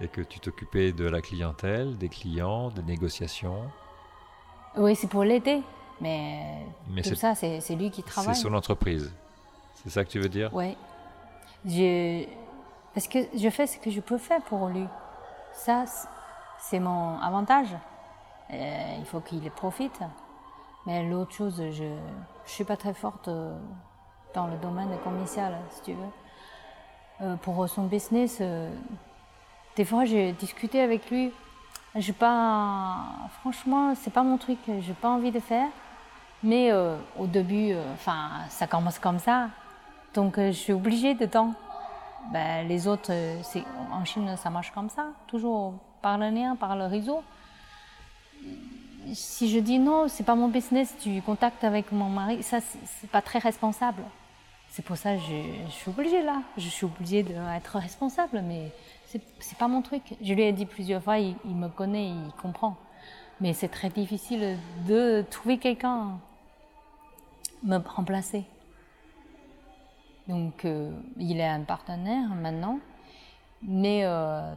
Et 0.00 0.08
que 0.08 0.20
tu 0.20 0.40
t'occupais 0.40 0.92
de 0.92 1.08
la 1.08 1.20
clientèle, 1.20 1.96
des 1.96 2.08
clients, 2.08 2.70
des 2.70 2.82
négociations. 2.82 3.62
Oui, 4.76 4.96
c'est 4.96 5.06
pour 5.06 5.22
l'aider. 5.22 5.62
Mais, 6.00 6.64
Mais 6.90 7.02
tout 7.02 7.10
c'est- 7.10 7.14
ça, 7.14 7.34
c'est 7.36 7.60
c'est 7.60 7.76
lui 7.76 7.90
qui 7.90 8.00
C'est 8.02 8.08
travaille. 8.08 8.34
son 8.34 8.52
entreprise. 8.54 9.14
C'est 9.76 9.90
ça 9.90 10.04
que 10.04 10.10
tu 10.10 10.18
veux 10.18 10.28
dire? 10.28 10.50
Oui. 10.52 10.76
Je... 11.64 12.24
Parce 12.94 13.06
que 13.06 13.18
je 13.36 13.48
fais 13.48 13.66
ce 13.68 13.78
que 13.78 13.90
je 13.90 14.00
peux 14.00 14.18
faire 14.18 14.42
pour 14.42 14.66
lui. 14.68 14.86
Ça, 15.52 15.84
c'est 16.58 16.80
mon 16.80 17.18
avantage. 17.20 17.68
Euh, 18.52 18.96
il 18.98 19.04
faut 19.06 19.20
qu'il 19.20 19.48
profite. 19.52 20.00
Mais 20.86 21.08
l'autre 21.08 21.32
chose, 21.32 21.62
je 21.70 21.84
ne 21.84 21.98
suis 22.44 22.64
pas 22.64 22.76
très 22.76 22.92
forte 22.92 23.28
euh, 23.28 23.56
dans 24.34 24.48
le 24.48 24.56
domaine 24.56 24.88
commercial, 25.04 25.54
si 25.70 25.82
tu 25.82 25.92
veux. 25.92 26.10
Euh, 27.20 27.36
pour 27.36 27.68
son 27.68 27.84
business, 27.84 28.38
euh, 28.40 28.68
des 29.76 29.84
fois, 29.84 30.04
j'ai 30.04 30.32
discuté 30.32 30.80
avec 30.80 31.08
lui. 31.10 31.32
J'ai 31.94 32.12
pas, 32.12 32.96
franchement, 33.40 33.94
c'est 33.94 34.12
pas 34.12 34.22
mon 34.22 34.38
truc. 34.38 34.58
J'ai 34.80 34.94
pas 34.94 35.10
envie 35.10 35.30
de 35.30 35.40
faire. 35.40 35.68
Mais 36.42 36.72
au 37.18 37.26
début, 37.26 37.74
ça 38.48 38.66
commence 38.66 38.98
comme 38.98 39.20
ça. 39.20 39.50
Donc, 40.14 40.36
je 40.38 40.50
suis 40.50 40.72
obligée 40.72 41.14
de 41.14 41.26
temps. 41.26 41.54
Ben, 42.32 42.66
les 42.66 42.88
autres, 42.88 43.12
en 43.92 44.04
Chine, 44.04 44.36
ça 44.36 44.50
marche 44.50 44.72
comme 44.72 44.88
ça. 44.88 45.08
Toujours 45.28 45.74
par 46.00 46.18
le 46.18 46.30
lien, 46.30 46.56
par 46.56 46.74
le 46.74 46.86
réseau. 46.86 47.22
Si 49.14 49.50
je 49.50 49.58
dis 49.58 49.78
non, 49.78 50.08
c'est 50.08 50.24
pas 50.24 50.34
mon 50.34 50.48
business, 50.48 50.94
tu 51.00 51.20
contactes 51.22 51.64
avec 51.64 51.92
mon 51.92 52.08
mari, 52.08 52.42
ça, 52.42 52.60
c'est, 52.60 53.10
pas 53.10 53.22
très 53.22 53.38
responsable. 53.38 54.02
C'est 54.70 54.84
pour 54.84 54.96
ça 54.96 55.14
que 55.16 55.20
je, 55.20 55.70
suis 55.70 55.90
obligée 55.90 56.22
là. 56.22 56.42
Je 56.56 56.68
suis 56.68 56.86
obligée 56.86 57.22
d'être 57.22 57.78
responsable, 57.78 58.42
mais 58.42 58.70
c'est, 59.06 59.58
pas 59.58 59.68
mon 59.68 59.82
truc. 59.82 60.02
Je 60.22 60.32
lui 60.32 60.42
ai 60.42 60.52
dit 60.52 60.66
plusieurs 60.66 61.02
fois, 61.02 61.18
il, 61.18 61.36
me 61.44 61.68
connaît, 61.68 62.08
il 62.08 62.32
comprend. 62.40 62.76
Mais 63.40 63.52
c'est 63.52 63.68
très 63.68 63.90
difficile 63.90 64.56
de 64.86 65.24
trouver 65.30 65.58
quelqu'un 65.58 66.18
me 67.64 67.76
remplacer. 67.78 68.44
Donc, 70.28 70.64
euh, 70.64 70.92
il 71.18 71.40
est 71.40 71.46
un 71.48 71.62
partenaire 71.62 72.28
maintenant, 72.28 72.78
mais 73.62 74.04
euh, 74.04 74.54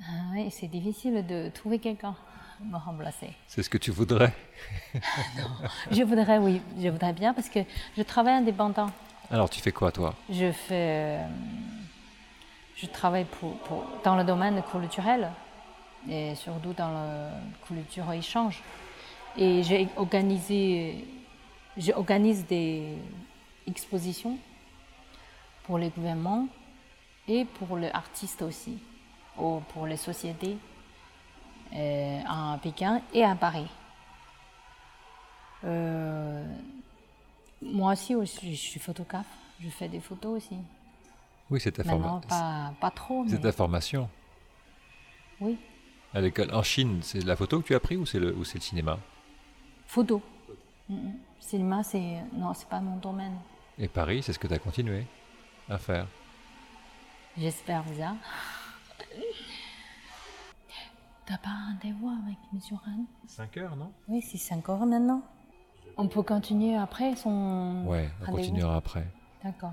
ah 0.00 0.50
c'est 0.50 0.68
difficile 0.68 1.26
de 1.26 1.50
trouver 1.50 1.78
quelqu'un 1.78 2.16
me 2.62 2.76
remplacer. 2.76 3.30
C'est 3.46 3.62
ce 3.62 3.68
que 3.70 3.78
tu 3.78 3.90
voudrais 3.90 4.32
Je 5.90 6.02
voudrais, 6.02 6.38
oui, 6.38 6.60
je 6.78 6.88
voudrais 6.88 7.12
bien 7.12 7.34
parce 7.34 7.48
que 7.48 7.60
je 7.96 8.02
travaille 8.02 8.34
indépendant. 8.34 8.90
Alors, 9.30 9.48
tu 9.50 9.60
fais 9.60 9.72
quoi, 9.72 9.90
toi? 9.90 10.14
Je 10.30 10.52
fais, 10.52 11.18
euh, 11.20 11.26
je 12.76 12.86
travaille 12.86 13.24
pour, 13.24 13.56
pour- 13.60 13.84
dans 14.04 14.16
le 14.16 14.24
domaine 14.24 14.62
culturel 14.70 15.30
et 16.08 16.34
surtout 16.34 16.72
dans 16.74 16.90
le 16.90 17.28
culture 17.66 18.10
échange. 18.12 18.62
Et 19.36 19.62
j'ai 19.62 19.88
organisé, 19.96 21.04
j'organise 21.76 22.46
des 22.46 22.96
expositions 23.66 24.36
pour 25.64 25.78
les 25.78 25.88
gouvernements 25.88 26.46
et 27.26 27.44
pour 27.46 27.76
les 27.78 27.90
artistes 27.90 28.42
aussi, 28.42 28.78
ou 29.38 29.60
pour 29.72 29.86
les 29.86 29.96
sociétés 29.96 30.56
euh, 31.74 32.20
à 32.26 32.58
Pékin 32.62 33.00
et 33.12 33.24
à 33.24 33.34
Paris. 33.34 33.66
Euh, 35.64 36.44
moi 37.62 37.92
aussi, 37.92 38.14
je 38.22 38.54
suis 38.54 38.80
photographe. 38.80 39.26
Je 39.60 39.68
fais 39.68 39.88
des 39.88 40.00
photos 40.00 40.36
aussi. 40.38 40.56
Oui, 41.50 41.60
c'est 41.60 41.72
ta, 41.72 41.84
Maintenant, 41.84 42.20
forma- 42.20 42.26
pas, 42.28 42.74
pas 42.80 42.90
trop, 42.90 43.24
c'est 43.28 43.36
mais 43.36 43.40
ta 43.40 43.52
formation. 43.52 44.08
oui. 45.40 45.58
À 46.16 46.20
l'école, 46.20 46.54
en 46.54 46.62
Chine, 46.62 47.00
c'est 47.02 47.24
la 47.24 47.34
photo 47.34 47.60
que 47.60 47.66
tu 47.66 47.74
as 47.74 47.80
pris 47.80 47.96
ou 47.96 48.06
c'est 48.06 48.20
le, 48.20 48.32
ou 48.36 48.44
c'est 48.44 48.58
le 48.58 48.62
cinéma? 48.62 48.98
Photo. 49.86 50.22
Mm, 50.88 50.94
mm. 50.94 51.12
Cinéma, 51.40 51.82
c'est 51.82 52.18
non, 52.32 52.54
c'est 52.54 52.68
pas 52.68 52.78
mon 52.80 52.96
domaine. 52.98 53.36
Et 53.78 53.88
Paris, 53.88 54.22
c'est 54.22 54.32
ce 54.32 54.38
que 54.38 54.46
tu 54.46 54.54
as 54.54 54.58
continué 54.60 55.06
à 55.68 55.76
faire? 55.78 56.06
J'espère 57.36 57.82
bien. 57.82 58.16
T'as 61.26 61.38
pas 61.38 61.48
un 61.50 61.72
rendez-vous 61.72 62.08
avec 62.10 62.36
M. 62.52 62.60
Han 62.86 63.04
5 63.26 63.56
heures, 63.56 63.76
non? 63.76 63.92
Oui, 64.08 64.20
c'est 64.20 64.36
5 64.36 64.68
heures 64.68 64.84
maintenant. 64.86 65.22
On 65.96 66.08
peut 66.08 66.22
continuer 66.22 66.76
après 66.76 67.14
son 67.16 67.84
Ouais, 67.86 68.10
on 68.28 68.32
continuera 68.32 68.76
après. 68.76 69.06
D'accord. 69.42 69.72